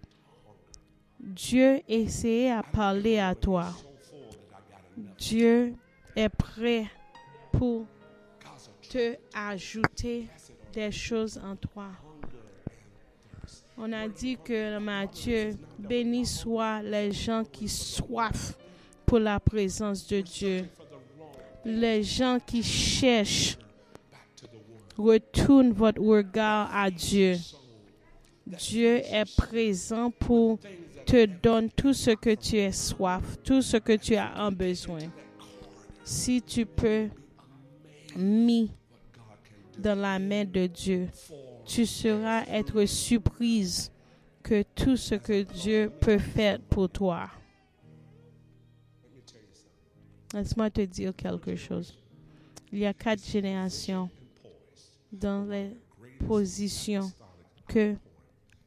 [1.26, 3.74] Dieu essayait à parler à toi.
[5.18, 5.74] Dieu
[6.14, 6.86] est prêt
[7.50, 7.84] pour
[8.88, 10.28] te ajouter
[10.72, 11.88] des choses en toi.
[13.76, 18.56] On a dit que Matthieu, béni soit les gens qui soifent
[19.04, 20.68] pour la présence de Dieu.
[21.64, 23.58] Les gens qui cherchent,
[24.96, 27.36] retournent votre regard à Dieu.
[28.46, 30.60] Dieu est présent pour
[31.06, 34.98] te donner tout ce que tu as soif, tout ce que tu as en besoin.
[36.04, 37.08] Si tu peux
[38.16, 38.70] mis
[39.78, 41.08] dans la main de Dieu,
[41.64, 43.90] tu seras être surprise
[44.42, 47.30] que tout ce que Dieu peut faire pour toi.
[50.34, 51.98] Laisse-moi te dire quelque chose.
[52.72, 54.10] Il y a quatre générations
[55.12, 55.70] dans les
[56.26, 57.10] positions
[57.68, 57.96] que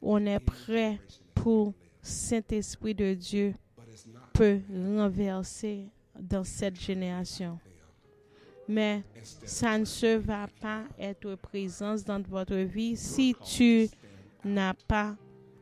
[0.02, 0.98] on est prêt
[1.34, 3.54] pour Saint-Esprit de Dieu
[4.32, 5.86] peut renverser
[6.18, 7.58] dans cette génération.
[8.68, 9.02] Mais
[9.44, 13.88] ça ne se va pas être présence dans votre vie si tu
[14.44, 15.16] n'as pas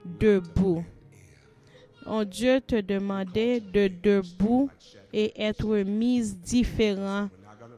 [0.05, 0.85] debout.
[2.27, 4.71] Dieu te demandait de debout
[5.13, 7.29] et être mise différent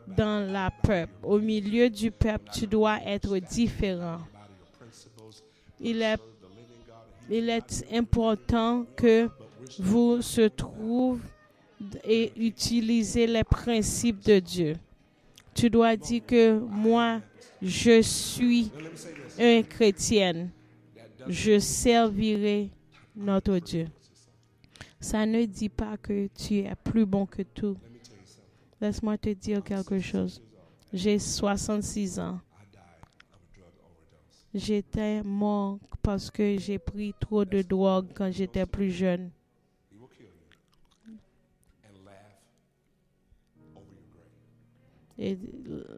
[0.07, 1.13] dans la peuple.
[1.23, 4.21] Au milieu du peuple, tu dois être différent.
[5.81, 6.19] Il est,
[7.31, 9.29] il est important que
[9.79, 11.21] vous se trouve
[12.05, 14.75] et utilisez les principes de Dieu.
[15.55, 17.21] Tu dois dire que moi,
[17.63, 18.71] je suis
[19.39, 20.49] un chrétien.
[21.29, 22.71] Je servirai
[23.15, 23.87] notre Dieu.
[24.99, 27.77] Ça ne dit pas que tu es plus bon que tout.
[28.81, 30.43] Laisse-moi te dire quelque chose.
[30.93, 32.41] J'ai 66 ans.
[34.53, 39.31] J'étais mort parce que j'ai pris trop de drogue quand j'étais plus jeune.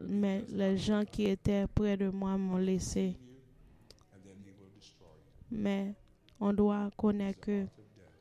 [0.05, 3.15] Mais les gens qui étaient près de moi m'ont laissé.
[5.49, 5.95] Mais
[6.39, 7.65] on doit connaître que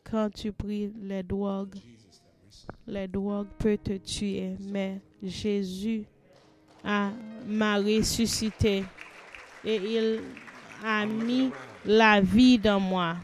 [0.04, 1.74] quand tu pries les drogues,
[2.86, 4.56] les drogues peuvent te tuer.
[4.60, 6.04] Mais Jésus
[6.84, 8.84] m'a ressuscité
[9.64, 10.20] et il
[10.84, 11.50] a mis
[11.84, 13.16] la vie dans moi.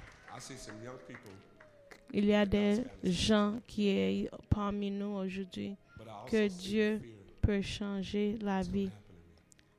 [2.13, 5.77] Il y a des gens qui sont parmi nous aujourd'hui
[6.27, 7.01] que Dieu
[7.41, 8.91] peut changer la vie.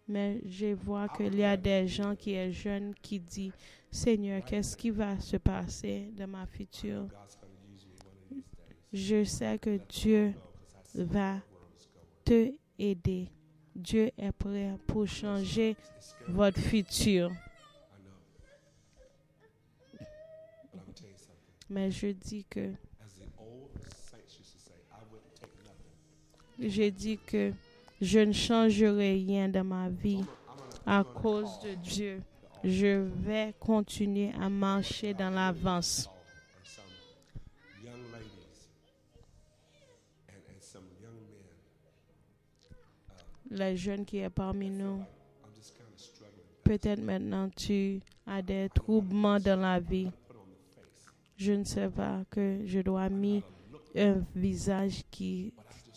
[0.07, 3.53] Mais je vois qu'il y a des gens qui sont jeunes qui disent,
[3.91, 7.07] Seigneur, qu'est-ce qui va se passer dans ma future?
[8.91, 10.33] Je sais que Dieu
[10.95, 11.37] va
[12.25, 13.29] te aider.
[13.79, 15.77] Dieu est prêt pour changer
[16.27, 17.31] votre futur.
[21.69, 22.73] Mais je dis que
[26.59, 27.53] je dis que
[28.01, 30.25] je ne changerai rien dans ma vie
[30.85, 32.21] à cause de Dieu.
[32.63, 36.09] Je vais continuer à marcher dans l'avance.
[43.51, 45.01] Les jeunes qui est parmi nous,
[46.63, 50.11] peut-être maintenant tu as des troublements dans la vie.
[51.35, 53.47] Je ne sais pas que je dois mettre
[53.95, 55.53] un visage qui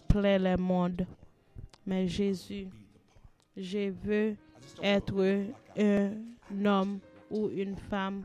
[0.09, 1.07] plaît le monde.
[1.84, 2.68] Mais Jésus,
[3.57, 4.36] je veux
[4.82, 5.44] être
[5.76, 7.00] un homme
[7.30, 8.24] ou une femme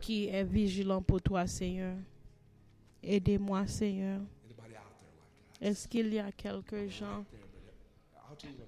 [0.00, 1.96] qui est vigilant pour toi, Seigneur.
[3.02, 4.20] Aidez-moi, Seigneur.
[5.60, 7.24] Est-ce qu'il y a quelques gens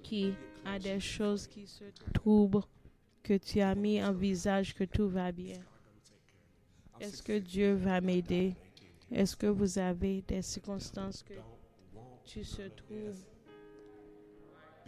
[0.03, 0.33] qui
[0.65, 2.63] a des choses qui se troublent,
[3.23, 5.59] que tu as mis en visage que tout va bien?
[6.99, 8.55] Est-ce que Dieu va m'aider?
[9.11, 11.33] Est-ce que vous avez des circonstances que
[12.23, 13.23] tu se trouves?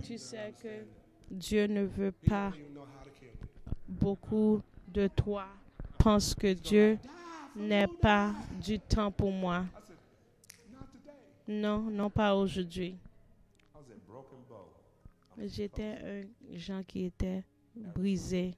[0.03, 0.85] Tu sais que
[1.29, 2.51] Dieu ne veut pas
[3.87, 5.47] beaucoup de toi.
[5.97, 6.97] Pense que Dieu
[7.55, 9.65] n'est pas du temps pour moi.
[11.47, 12.97] Non, non pas aujourd'hui.
[15.39, 17.43] J'étais un gens qui était
[17.75, 18.55] brisé.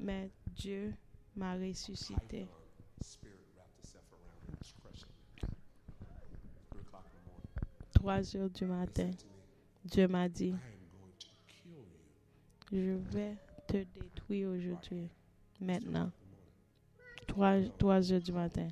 [0.00, 0.94] Mais Dieu
[1.36, 2.48] m'a ressuscité.
[7.92, 9.10] 3 heures du matin,
[9.82, 10.54] Dieu m'a dit,
[12.70, 13.36] je vais
[13.66, 15.08] te détruire aujourd'hui,
[15.58, 16.12] maintenant.
[17.26, 18.68] 3, 3 heures du matin.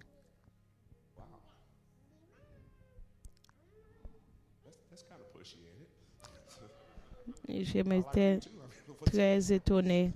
[7.48, 8.38] Et je m'étais
[9.04, 10.12] très étonnée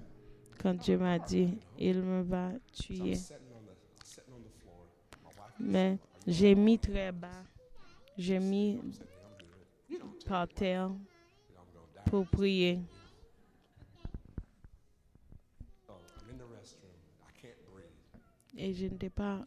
[0.61, 3.19] quand Dieu m'a dit, il me va tuer.
[5.59, 7.43] Mais j'ai mis très bas.
[8.17, 8.81] J'ai mis
[10.27, 10.91] par terre
[12.07, 12.81] pour prier.
[18.57, 19.45] Et je n'étais pas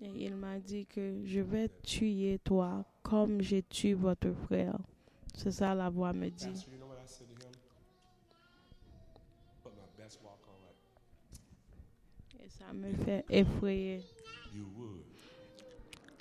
[0.00, 4.78] Et il m'a dit que je vais tuer toi comme j'ai tué votre frère.
[5.34, 6.66] C'est ça la voix me dit.
[12.40, 14.00] Et ça me fait effrayer.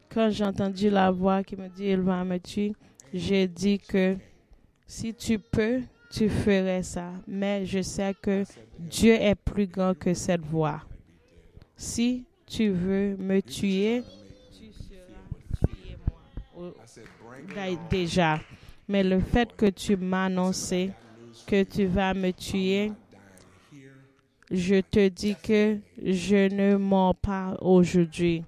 [0.09, 2.73] Quand j'ai entendu la voix qui me dit il va me tuer,
[3.13, 4.17] j'ai dit que
[4.87, 7.13] si tu peux, tu ferais ça.
[7.27, 8.43] Mais je sais que
[8.79, 10.81] Dieu est plus grand que cette voix.
[11.75, 14.03] Si tu veux me tuer,
[14.51, 17.77] tu seras tué moi.
[17.89, 18.39] Déjà.
[18.87, 20.53] Mais le fait que tu for
[21.45, 22.93] que tu vas me tuer,
[24.49, 28.43] je te dis que je ne mens pas aujourd'hui.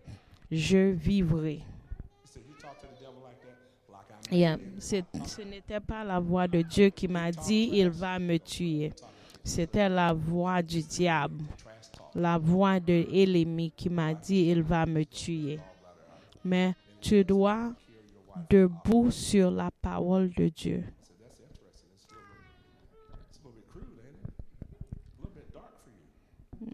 [0.50, 1.60] Je vivrai.
[4.32, 8.93] Yeah, ce n'était pas la voix de Dieu qui m'a dit il va me tuer.
[9.43, 11.43] C'était la voix du diable.
[12.16, 15.60] La voix de l'ennemi qui m'a dit il va me tuer.
[16.43, 17.74] Mais tu dois
[18.49, 20.84] debout sur la parole de Dieu.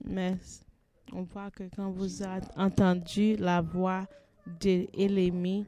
[0.03, 0.37] Mais
[1.13, 4.05] on voit que quand vous avez entendu la voix
[4.61, 5.65] de l'ennemi,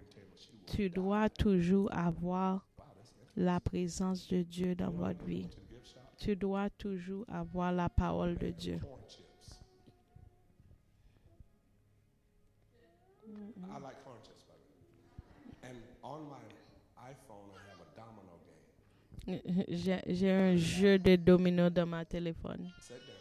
[0.65, 2.65] tu dois toujours avoir
[3.35, 5.47] la présence de Dieu dans votre vie.
[6.17, 8.79] Tu dois toujours avoir la parole de Dieu.
[13.37, 13.71] Chips.
[13.71, 15.69] I like corn chips, by the way.
[15.69, 16.43] And on my
[17.09, 19.65] iPhone, I have a domino game.
[19.83, 22.71] J'ai j'ai un jeu de domino dans ma téléphone.
[22.79, 23.15] Sit down,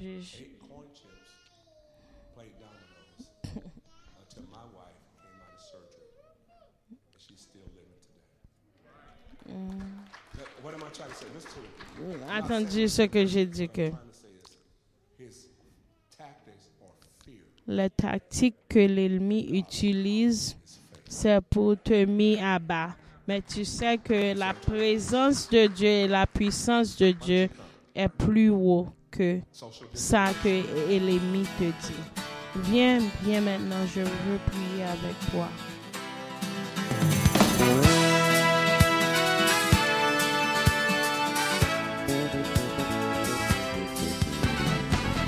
[0.00, 1.32] Je- ate corn chips,
[2.34, 3.30] played dominoes
[4.20, 6.10] until my wife came out of surgery.
[6.90, 9.54] And she's still living today.
[9.54, 11.26] Now, What am I trying to say?
[11.34, 11.60] Listen to
[12.02, 12.14] me.
[12.30, 14.58] Attendu ce que j'ai dit que What I'm trying to say is
[15.18, 15.48] his
[16.16, 16.94] tactics are
[17.24, 17.44] fear.
[17.68, 20.56] La tactique que l'ennemi utilise,
[21.06, 22.96] c'est pour te mettre à bas.
[23.28, 27.50] Mais tu sais que la présence de Dieu et la puissance de Dieu
[27.94, 29.40] est plus haut que
[29.92, 30.48] ça que
[30.88, 32.70] l'ennemi te dit.
[32.70, 35.48] Viens, viens maintenant, je veux prier avec toi.